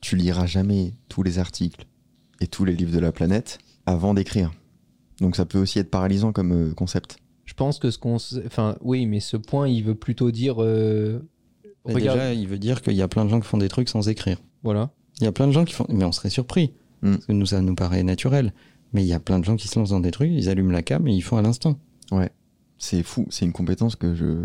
tu 0.01 0.15
liras 0.15 0.45
jamais 0.45 0.93
tous 1.09 1.23
les 1.23 1.39
articles 1.39 1.85
et 2.39 2.47
tous 2.47 2.65
les 2.65 2.75
livres 2.75 2.93
de 2.93 2.99
la 2.99 3.11
planète 3.11 3.59
avant 3.85 4.13
d'écrire. 4.13 4.51
Donc, 5.21 5.35
ça 5.35 5.45
peut 5.45 5.59
aussi 5.59 5.79
être 5.79 5.89
paralysant 5.89 6.31
comme 6.31 6.51
euh, 6.51 6.73
concept. 6.73 7.17
Je 7.45 7.53
pense 7.53 7.79
que 7.79 7.91
ce 7.91 7.97
qu'on, 7.97 8.17
enfin, 8.45 8.75
oui, 8.81 9.05
mais 9.05 9.19
ce 9.19 9.37
point, 9.37 9.67
il 9.67 9.83
veut 9.83 9.95
plutôt 9.95 10.31
dire, 10.31 10.61
euh, 10.61 11.19
Mais 11.87 11.93
regarde, 11.93 12.19
déjà, 12.19 12.33
il 12.33 12.47
veut 12.47 12.57
dire 12.57 12.81
qu'il 12.81 12.93
y 12.93 13.01
a 13.01 13.07
plein 13.07 13.25
de 13.25 13.29
gens 13.29 13.39
qui 13.39 13.47
font 13.47 13.57
des 13.57 13.69
trucs 13.69 13.89
sans 13.89 14.07
écrire. 14.09 14.37
voilà. 14.63 14.91
Il 15.21 15.23
y 15.23 15.27
a 15.27 15.31
plein 15.31 15.47
de 15.47 15.53
gens 15.53 15.63
qui 15.63 15.73
font. 15.73 15.85
Mais 15.89 16.03
on 16.03 16.11
serait 16.11 16.29
surpris. 16.29 16.73
Mm. 17.01 17.13
Parce 17.13 17.25
que 17.25 17.31
nous, 17.31 17.45
ça 17.45 17.61
nous 17.61 17.75
paraît 17.75 18.03
naturel. 18.03 18.53
Mais 18.93 19.03
il 19.03 19.07
y 19.07 19.13
a 19.13 19.19
plein 19.19 19.39
de 19.39 19.45
gens 19.45 19.55
qui 19.55 19.67
se 19.67 19.77
lancent 19.79 19.89
dans 19.89 19.99
des 19.99 20.11
trucs, 20.11 20.31
ils 20.31 20.49
allument 20.49 20.71
la 20.71 20.81
cam 20.81 21.07
et 21.07 21.13
ils 21.13 21.21
font 21.21 21.37
à 21.37 21.41
l'instant. 21.41 21.77
C'est 22.77 23.03
fou. 23.03 23.25
C'est 23.29 23.45
une 23.45 23.53
compétence 23.53 23.95
que 23.95 24.15
je 24.15 24.43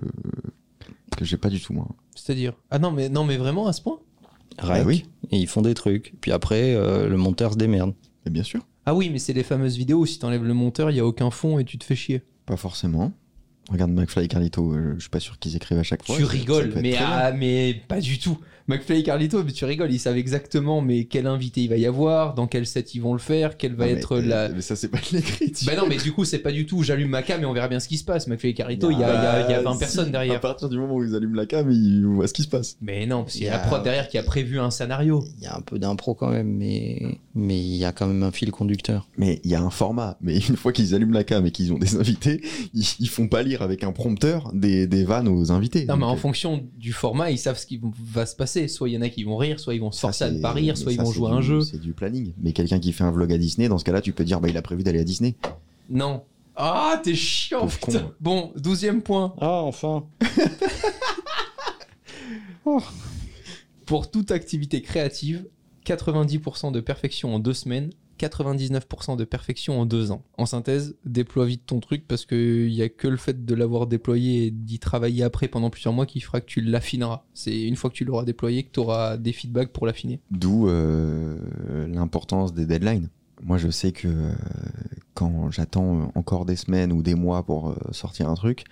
que 1.17 1.25
j'ai 1.25 1.37
pas 1.37 1.51
du 1.51 1.61
tout 1.61 1.73
moi. 1.73 1.89
C'est-à-dire, 2.15 2.55
ah 2.71 2.79
non, 2.79 2.93
mais 2.93 3.09
non, 3.09 3.25
mais 3.25 3.37
vraiment 3.37 3.67
à 3.67 3.73
ce 3.73 3.83
point? 3.83 3.99
Rec, 4.59 4.83
Bah 4.83 4.85
oui. 4.87 5.07
Et 5.31 5.39
ils 5.39 5.47
font 5.49 5.63
des 5.63 5.75
trucs. 5.75 6.15
Puis 6.21 6.33
après, 6.33 6.75
euh, 6.75 7.09
le 7.09 7.17
monteur 7.17 7.53
se 7.53 7.59
démerde. 7.59 7.95
Et 8.27 8.31
bien 8.31 8.43
sûr. 8.43 8.67
Ah 8.87 8.95
oui, 8.95 9.11
mais 9.11 9.19
c'est 9.19 9.33
les 9.33 9.43
fameuses 9.43 9.77
vidéos 9.77 10.01
où 10.01 10.07
si 10.07 10.19
t'enlèves 10.19 10.45
le 10.45 10.55
monteur, 10.55 10.91
il 10.91 10.97
y 10.97 11.01
a 11.01 11.07
aucun 11.07 11.31
fond 11.31 11.59
et 11.59 11.65
tu 11.65 11.79
te 11.79 11.85
fais 11.85 11.97
chier. 11.97 12.23
Pas 12.47 12.57
forcément. 12.57 13.13
Regarde 13.71 13.93
McFly 13.93 14.25
et 14.25 14.29
Carlito, 14.29 14.73
euh, 14.73 14.95
je 14.97 15.01
suis 15.01 15.11
pas 15.11 15.21
sûr 15.21 15.39
qu'ils 15.39 15.55
écrivent 15.55 15.79
à 15.79 15.85
chaque 15.85 16.05
fois. 16.05 16.17
tu 16.17 16.25
rigoles, 16.25 16.73
mais, 16.83 16.97
ah, 16.97 17.33
mais 17.33 17.81
pas 17.87 18.01
du 18.01 18.19
tout. 18.19 18.39
McFly 18.71 19.01
et 19.01 19.03
Carlito, 19.03 19.43
mais 19.45 19.53
tu 19.53 19.65
rigoles, 19.65 19.93
ils 19.93 19.99
savent 19.99 20.17
exactement 20.17 20.81
mais 20.81 21.05
quel 21.05 21.27
invité 21.27 21.63
il 21.63 21.69
va 21.69 21.77
y 21.77 21.87
avoir, 21.87 22.35
dans 22.35 22.47
quel 22.47 22.67
set 22.67 22.95
ils 22.95 23.01
vont 23.01 23.13
le 23.13 23.19
faire, 23.19 23.57
quelle 23.57 23.75
va 23.75 23.87
Non, 23.87 23.93
mais- 23.93 23.99
être 23.99 24.19
la. 24.19 24.49
Mais 24.49 24.61
ça, 24.63 24.77
c'est 24.77 24.89
pas 24.89 24.99
de 24.99 25.17
l'écriture. 25.17 25.67
Bah 25.67 25.77
non, 25.81 25.87
mais 25.89 25.97
du 25.97 26.13
coup, 26.13 26.25
c'est 26.25 26.39
pas 26.39 26.53
du 26.53 26.67
tout 26.67 26.83
j'allume 26.83 27.11
ma 27.11 27.23
cam 27.23 27.43
et 27.43 27.45
on 27.47 27.53
verra 27.53 27.69
bien 27.69 27.81
ce 27.81 27.89
qui 27.89 27.99
se 27.99 28.05
passe. 28.05 28.27
McFly 28.29 28.51
et 28.51 28.55
Carlito, 28.55 28.91
il 28.91 28.99
y 28.99 29.05
a, 29.05 29.09
il 29.09 29.13
y 29.13 29.27
a- 29.27 29.49
il 29.49 29.51
y 29.51 29.55
a 29.55 29.63
20 29.63 29.73
Bah, 29.73 29.77
personnes 29.79 30.05
si, 30.05 30.09
À 30.09 30.13
derrière. 30.13 30.41
partir 30.41 30.69
du 30.69 30.79
moment 30.79 30.95
où 30.95 31.05
ils 31.05 31.15
allument 31.15 31.35
la 31.37 31.47
cam, 31.47 31.71
ils 31.71 32.05
voient 32.07 32.29
ce 32.29 32.33
qui 32.35 32.43
se 32.43 32.49
passe. 32.49 32.77
Mais 32.81 33.07
non, 33.07 33.23
parce 33.25 33.35
qu'il 33.35 33.45
y 33.45 33.49
a 33.49 33.53
la 33.53 33.59
prod 33.59 33.83
derrière 33.83 34.09
qui 34.09 34.19
a 34.19 34.23
prévu 34.23 34.59
un 34.61 34.71
scénario. 34.71 35.25
Il 35.39 35.45
y 35.45 35.47
a 35.47 35.57
un 35.57 35.61
peu 35.61 35.79
d'impro 35.79 36.15
quand 36.15 36.31
même, 36.31 36.49
mais 36.57 37.19
mais 37.35 37.59
il 37.59 37.77
y 37.77 37.85
a 37.85 37.93
quand 37.93 38.07
même 38.07 38.23
un 38.23 38.33
fil 38.33 38.51
conducteur. 38.51 39.07
Mais 39.19 39.41
il 39.45 39.51
y 39.51 39.55
a 39.55 39.63
un 39.63 39.71
format. 39.71 40.17
Mais 40.21 40.39
une 40.39 40.57
fois 40.57 40.73
qu'ils 40.73 40.95
allument 40.95 41.15
la 41.15 41.25
cam 41.25 41.45
et 41.47 41.51
qu'ils 41.51 41.73
ont 41.73 41.79
des 41.79 41.97
invités, 41.97 42.41
ils, 42.75 42.85
ils 43.01 43.09
font 43.09 43.29
pas 43.29 43.43
lire 43.43 43.63
avec 43.63 43.85
un 43.85 43.93
prompteur 43.93 44.51
des, 44.53 44.87
des 44.87 45.05
vannes 45.05 45.29
aux 45.29 45.51
invités. 45.53 45.85
Non, 45.87 45.97
mais 45.97 46.05
en 46.05 46.15
euh, 46.15 46.17
fonction 46.17 46.63
du 46.79 46.93
format, 46.93 47.31
ils 47.31 47.39
savent 47.39 47.59
ce 47.59 47.67
qui 47.67 47.81
va 48.13 48.27
se 48.27 48.37
passer. 48.37 48.60
Soit 48.69 48.89
il 48.89 48.93
y 48.93 48.99
en 48.99 49.03
a 49.03 49.09
qui 49.09 49.25
vont 49.25 49.37
rire, 49.37 49.61
soit 49.61 49.75
ils 49.75 49.81
vont 49.81 49.93
se 49.93 50.01
ça, 50.01 50.09
forcer 50.09 50.25
à 50.25 50.31
ne 50.31 50.41
pas 50.41 50.53
rire, 50.53 50.77
soit 50.77 50.93
ils 50.93 50.97
ça, 50.97 51.03
vont 51.05 51.13
jouer 51.13 51.31
du- 51.31 51.37
un 51.37 51.41
jeu. 51.41 51.61
C'est 51.63 51.81
du 51.81 51.93
planning. 51.93 52.33
Mais 52.41 52.53
quelqu'un 52.53 52.79
qui 52.81 52.93
fait 52.93 53.05
un 53.05 53.11
vlog 53.11 53.33
à 53.33 53.39
Disney, 53.39 53.69
dans 53.69 53.79
ce 53.79 53.85
cas-là, 53.85 54.01
tu 54.01 54.13
peux 54.13 54.25
dire, 54.25 54.41
bah, 54.41 54.49
il 54.49 54.57
a 54.57 54.63
prévu 54.63 54.83
d'aller 54.83 55.01
à 55.01 55.05
Disney. 55.05 55.35
Non. 55.89 56.23
Ah, 56.57 57.01
t'es 57.03 57.15
chiant, 57.15 57.61
Pauvre 57.61 57.79
putain. 57.79 57.99
con. 58.01 58.13
Bon, 58.21 58.53
douzième 58.57 59.03
point. 59.03 59.35
Ah, 59.41 59.63
enfin 59.63 60.05
Pour 63.87 64.11
toute 64.11 64.31
activité 64.31 64.83
créative, 64.83 65.47
90% 65.87 66.73
de 66.73 66.81
perfection 66.81 67.35
en 67.35 67.39
deux 67.39 67.55
semaines, 67.55 67.91
99% 68.21 69.17
de 69.17 69.25
perfection 69.25 69.81
en 69.81 69.87
deux 69.87 70.11
ans. 70.11 70.23
En 70.37 70.47
synthèse, 70.47 70.97
déploie 71.05 71.47
vite 71.47 71.63
ton 71.67 71.81
truc 71.81 72.07
parce 72.07 72.27
qu'il 72.27 72.69
n'y 72.69 72.83
a 72.83 72.89
que 72.89 73.09
le 73.09 73.17
fait 73.17 73.45
de 73.45 73.55
l'avoir 73.55 73.87
déployé 73.87 74.47
et 74.47 74.51
d'y 74.51 74.79
travailler 74.79 75.23
après 75.23 75.49
pendant 75.49 75.71
plusieurs 75.71 75.95
mois 75.95 76.07
qui 76.07 76.21
fera 76.21 76.41
que 76.41 76.47
tu 76.47 76.61
l'affineras. 76.61 77.25
C'est 77.35 77.63
une 77.63 77.77
fois 77.77 77.91
que 77.91 77.95
tu 77.95 78.05
l'auras 78.05 78.25
déployé 78.25 78.65
que 78.65 78.73
tu 78.73 78.81
auras 78.81 79.17
des 79.17 79.33
feedbacks 79.33 79.73
pour 79.73 79.87
l'affiner. 79.87 80.21
D'où 80.31 80.69
euh, 80.69 81.39
l'importance 81.87 82.53
des 82.53 82.67
deadlines. 82.67 83.09
Moi, 83.43 83.57
je 83.57 83.71
sais 83.71 83.93
que 83.93 84.09
euh, 84.09 84.33
quand 85.15 85.51
j'attends 85.51 86.13
encore 86.15 86.45
des 86.45 86.57
semaines 86.57 86.93
ou 86.93 87.03
des 87.03 87.15
mois 87.15 87.43
pour 87.43 87.71
euh, 87.71 87.77
sortir 87.91 88.29
un 88.29 88.35
truc, 88.35 88.65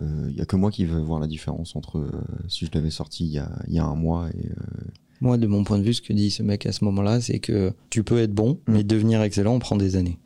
il 0.00 0.34
y 0.36 0.40
a 0.40 0.46
que 0.46 0.56
moi 0.56 0.70
qui 0.70 0.84
veux 0.84 1.00
voir 1.00 1.20
la 1.20 1.26
différence 1.26 1.76
entre 1.76 1.98
euh, 1.98 2.10
si 2.48 2.66
je 2.66 2.70
l'avais 2.74 2.90
sorti 2.90 3.24
il 3.26 3.32
y 3.32 3.38
a, 3.38 3.50
il 3.68 3.74
y 3.74 3.78
a 3.78 3.84
un 3.84 3.94
mois 3.94 4.28
et 4.30 4.46
euh, 4.48 4.84
Moi, 5.20 5.36
de 5.38 5.46
mon 5.46 5.62
point 5.64 5.78
de 5.78 5.84
vue, 5.84 5.94
ce 5.94 6.02
que 6.02 6.12
dit 6.12 6.30
ce 6.30 6.42
mec 6.42 6.66
à 6.66 6.72
ce 6.72 6.84
moment-là, 6.84 7.20
c'est 7.20 7.38
que 7.38 7.72
tu 7.90 8.02
peux 8.02 8.18
être 8.18 8.32
bon, 8.34 8.58
Mm. 8.66 8.72
mais 8.72 8.84
devenir 8.84 9.22
excellent 9.22 9.58
prend 9.58 9.76
des 9.76 9.96
années. 9.96 10.18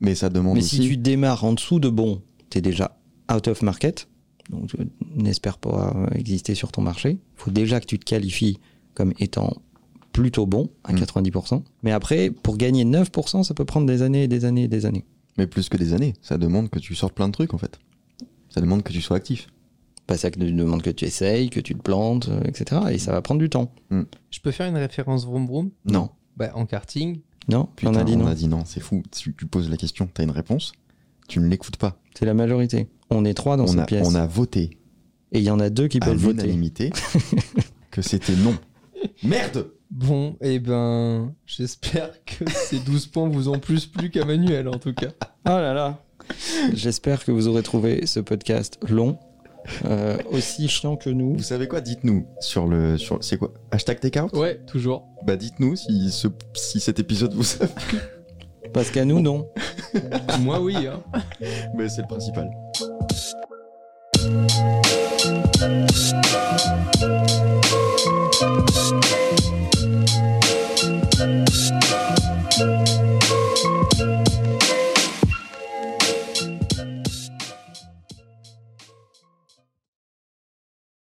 mais 0.00 0.14
ça 0.16 0.28
demande 0.30 0.54
Mais 0.54 0.60
aussi. 0.62 0.76
si 0.82 0.88
tu 0.88 0.96
démarres 0.96 1.44
en 1.44 1.52
dessous 1.52 1.78
de 1.78 1.88
bon, 1.88 2.22
t'es 2.50 2.60
déjà 2.60 2.98
out 3.32 3.46
of 3.46 3.62
market, 3.62 4.08
donc 4.50 4.68
tu 4.68 4.76
n'espères 5.14 5.58
pas 5.58 5.94
euh, 5.94 6.06
exister 6.18 6.54
sur 6.56 6.72
ton 6.72 6.82
marché. 6.82 7.10
Il 7.12 7.18
faut 7.36 7.50
déjà 7.52 7.78
que 7.80 7.86
tu 7.86 7.98
te 7.98 8.04
qualifies 8.04 8.58
comme 8.94 9.12
étant 9.20 9.54
plutôt 10.12 10.46
bon 10.46 10.70
à 10.84 10.92
Mm. 10.92 10.96
90%. 10.96 11.62
Mais 11.84 11.92
après, 11.92 12.30
pour 12.30 12.56
gagner 12.56 12.84
9%, 12.84 13.44
ça 13.44 13.54
peut 13.54 13.64
prendre 13.64 13.86
des 13.86 14.02
années 14.02 14.24
et 14.24 14.28
des 14.28 14.44
années 14.44 14.64
et 14.64 14.68
des 14.68 14.84
années. 14.86 15.04
Mais 15.38 15.46
plus 15.46 15.68
que 15.68 15.76
des 15.76 15.92
années, 15.94 16.14
ça 16.20 16.36
demande 16.36 16.68
que 16.68 16.78
tu 16.80 16.94
sortes 16.94 17.14
plein 17.14 17.28
de 17.28 17.32
trucs 17.32 17.54
en 17.54 17.58
fait. 17.58 17.78
Ça 18.52 18.60
demande 18.60 18.82
que 18.82 18.92
tu 18.92 19.00
sois 19.00 19.16
actif. 19.16 19.46
Pas 20.06 20.16
ça 20.16 20.30
que 20.30 20.38
tu 20.38 20.52
demandes 20.52 20.82
que 20.82 20.90
tu 20.90 21.04
essayes, 21.04 21.48
que 21.48 21.60
tu 21.60 21.74
te 21.74 21.80
plantes, 21.80 22.28
euh, 22.28 22.40
etc. 22.44 22.80
Et 22.90 22.98
ça 22.98 23.12
va 23.12 23.22
prendre 23.22 23.40
du 23.40 23.48
temps. 23.48 23.72
Je 23.90 24.40
peux 24.42 24.50
faire 24.50 24.66
une 24.68 24.76
référence 24.76 25.24
vroom 25.24 25.46
vroom? 25.46 25.70
Non. 25.86 26.10
bah, 26.36 26.50
En 26.54 26.66
karting, 26.66 27.20
Non, 27.48 27.68
Putain, 27.76 27.92
on 27.92 27.96
a 27.96 28.04
dit 28.04 28.16
non. 28.16 28.24
on 28.24 28.28
a 28.28 28.34
dit 28.34 28.48
non, 28.48 28.64
c'est 28.64 28.80
fou. 28.80 29.02
Tu, 29.16 29.34
tu 29.34 29.46
poses 29.46 29.70
la 29.70 29.76
question, 29.76 30.08
t'as 30.12 30.24
une 30.24 30.30
réponse, 30.32 30.72
tu 31.28 31.38
ne 31.40 31.46
l'écoutes 31.46 31.76
pas. 31.76 32.00
C'est 32.18 32.26
la 32.26 32.34
majorité. 32.34 32.88
On 33.10 33.24
est 33.24 33.34
trois 33.34 33.56
dans 33.56 33.64
On 33.64 33.68
cette 33.68 33.78
a, 33.80 33.84
pièce. 33.86 34.06
on 34.06 34.14
a 34.14 34.26
voté 34.26 34.70
Et 35.32 35.38
il 35.38 35.44
y 35.44 35.50
en 35.50 35.60
a 35.60 35.70
deux 35.70 35.86
qui 35.88 35.98
à 35.98 36.04
peuvent 36.06 36.16
voter. 36.16 36.42
l'unanimité 36.42 36.90
que 37.90 38.02
c'était 38.02 38.36
non. 38.36 38.54
Merde 39.22 39.70
Bon, 39.90 40.36
et 40.40 40.58
ben, 40.58 41.34
j'espère 41.46 42.10
que 42.24 42.48
ces 42.50 42.78
12 42.78 43.08
points 43.08 43.28
vous 43.28 43.50
ont 43.50 43.58
plus 43.58 43.84
plu 43.86 44.08
qu'à 44.10 44.24
Manuel 44.24 44.66
en 44.68 44.78
tout 44.78 44.94
cas. 44.94 45.10
Oh 45.44 45.50
là 45.50 45.74
là 45.74 46.02
J'espère 46.72 47.24
que 47.24 47.32
vous 47.32 47.48
aurez 47.48 47.62
trouvé 47.62 48.06
ce 48.06 48.20
podcast 48.20 48.78
long. 48.88 49.18
Euh, 49.84 50.16
aussi 50.30 50.68
chiant 50.68 50.96
que 50.96 51.08
nous. 51.08 51.36
Vous 51.36 51.42
savez 51.42 51.68
quoi 51.68 51.80
Dites-nous 51.80 52.26
sur 52.40 52.66
le 52.66 52.98
sur 52.98 53.22
c'est 53.22 53.36
quoi 53.36 53.52
hashtag 53.70 54.00
takeout. 54.00 54.36
Ouais, 54.36 54.58
toujours. 54.66 55.06
Bah 55.24 55.36
dites-nous 55.36 55.76
si 55.76 56.10
ce 56.10 56.28
si 56.54 56.80
cet 56.80 56.98
épisode 56.98 57.32
vous 57.34 57.62
a 57.62 57.66
plu. 57.68 57.98
Parce 58.72 58.90
qu'à 58.90 59.04
nous 59.04 59.20
non. 59.20 59.48
Moi 60.40 60.60
oui. 60.60 60.74
Hein. 60.86 61.02
Mais 61.76 61.88
c'est 61.88 62.02
le 62.02 62.08
principal. 62.08 62.50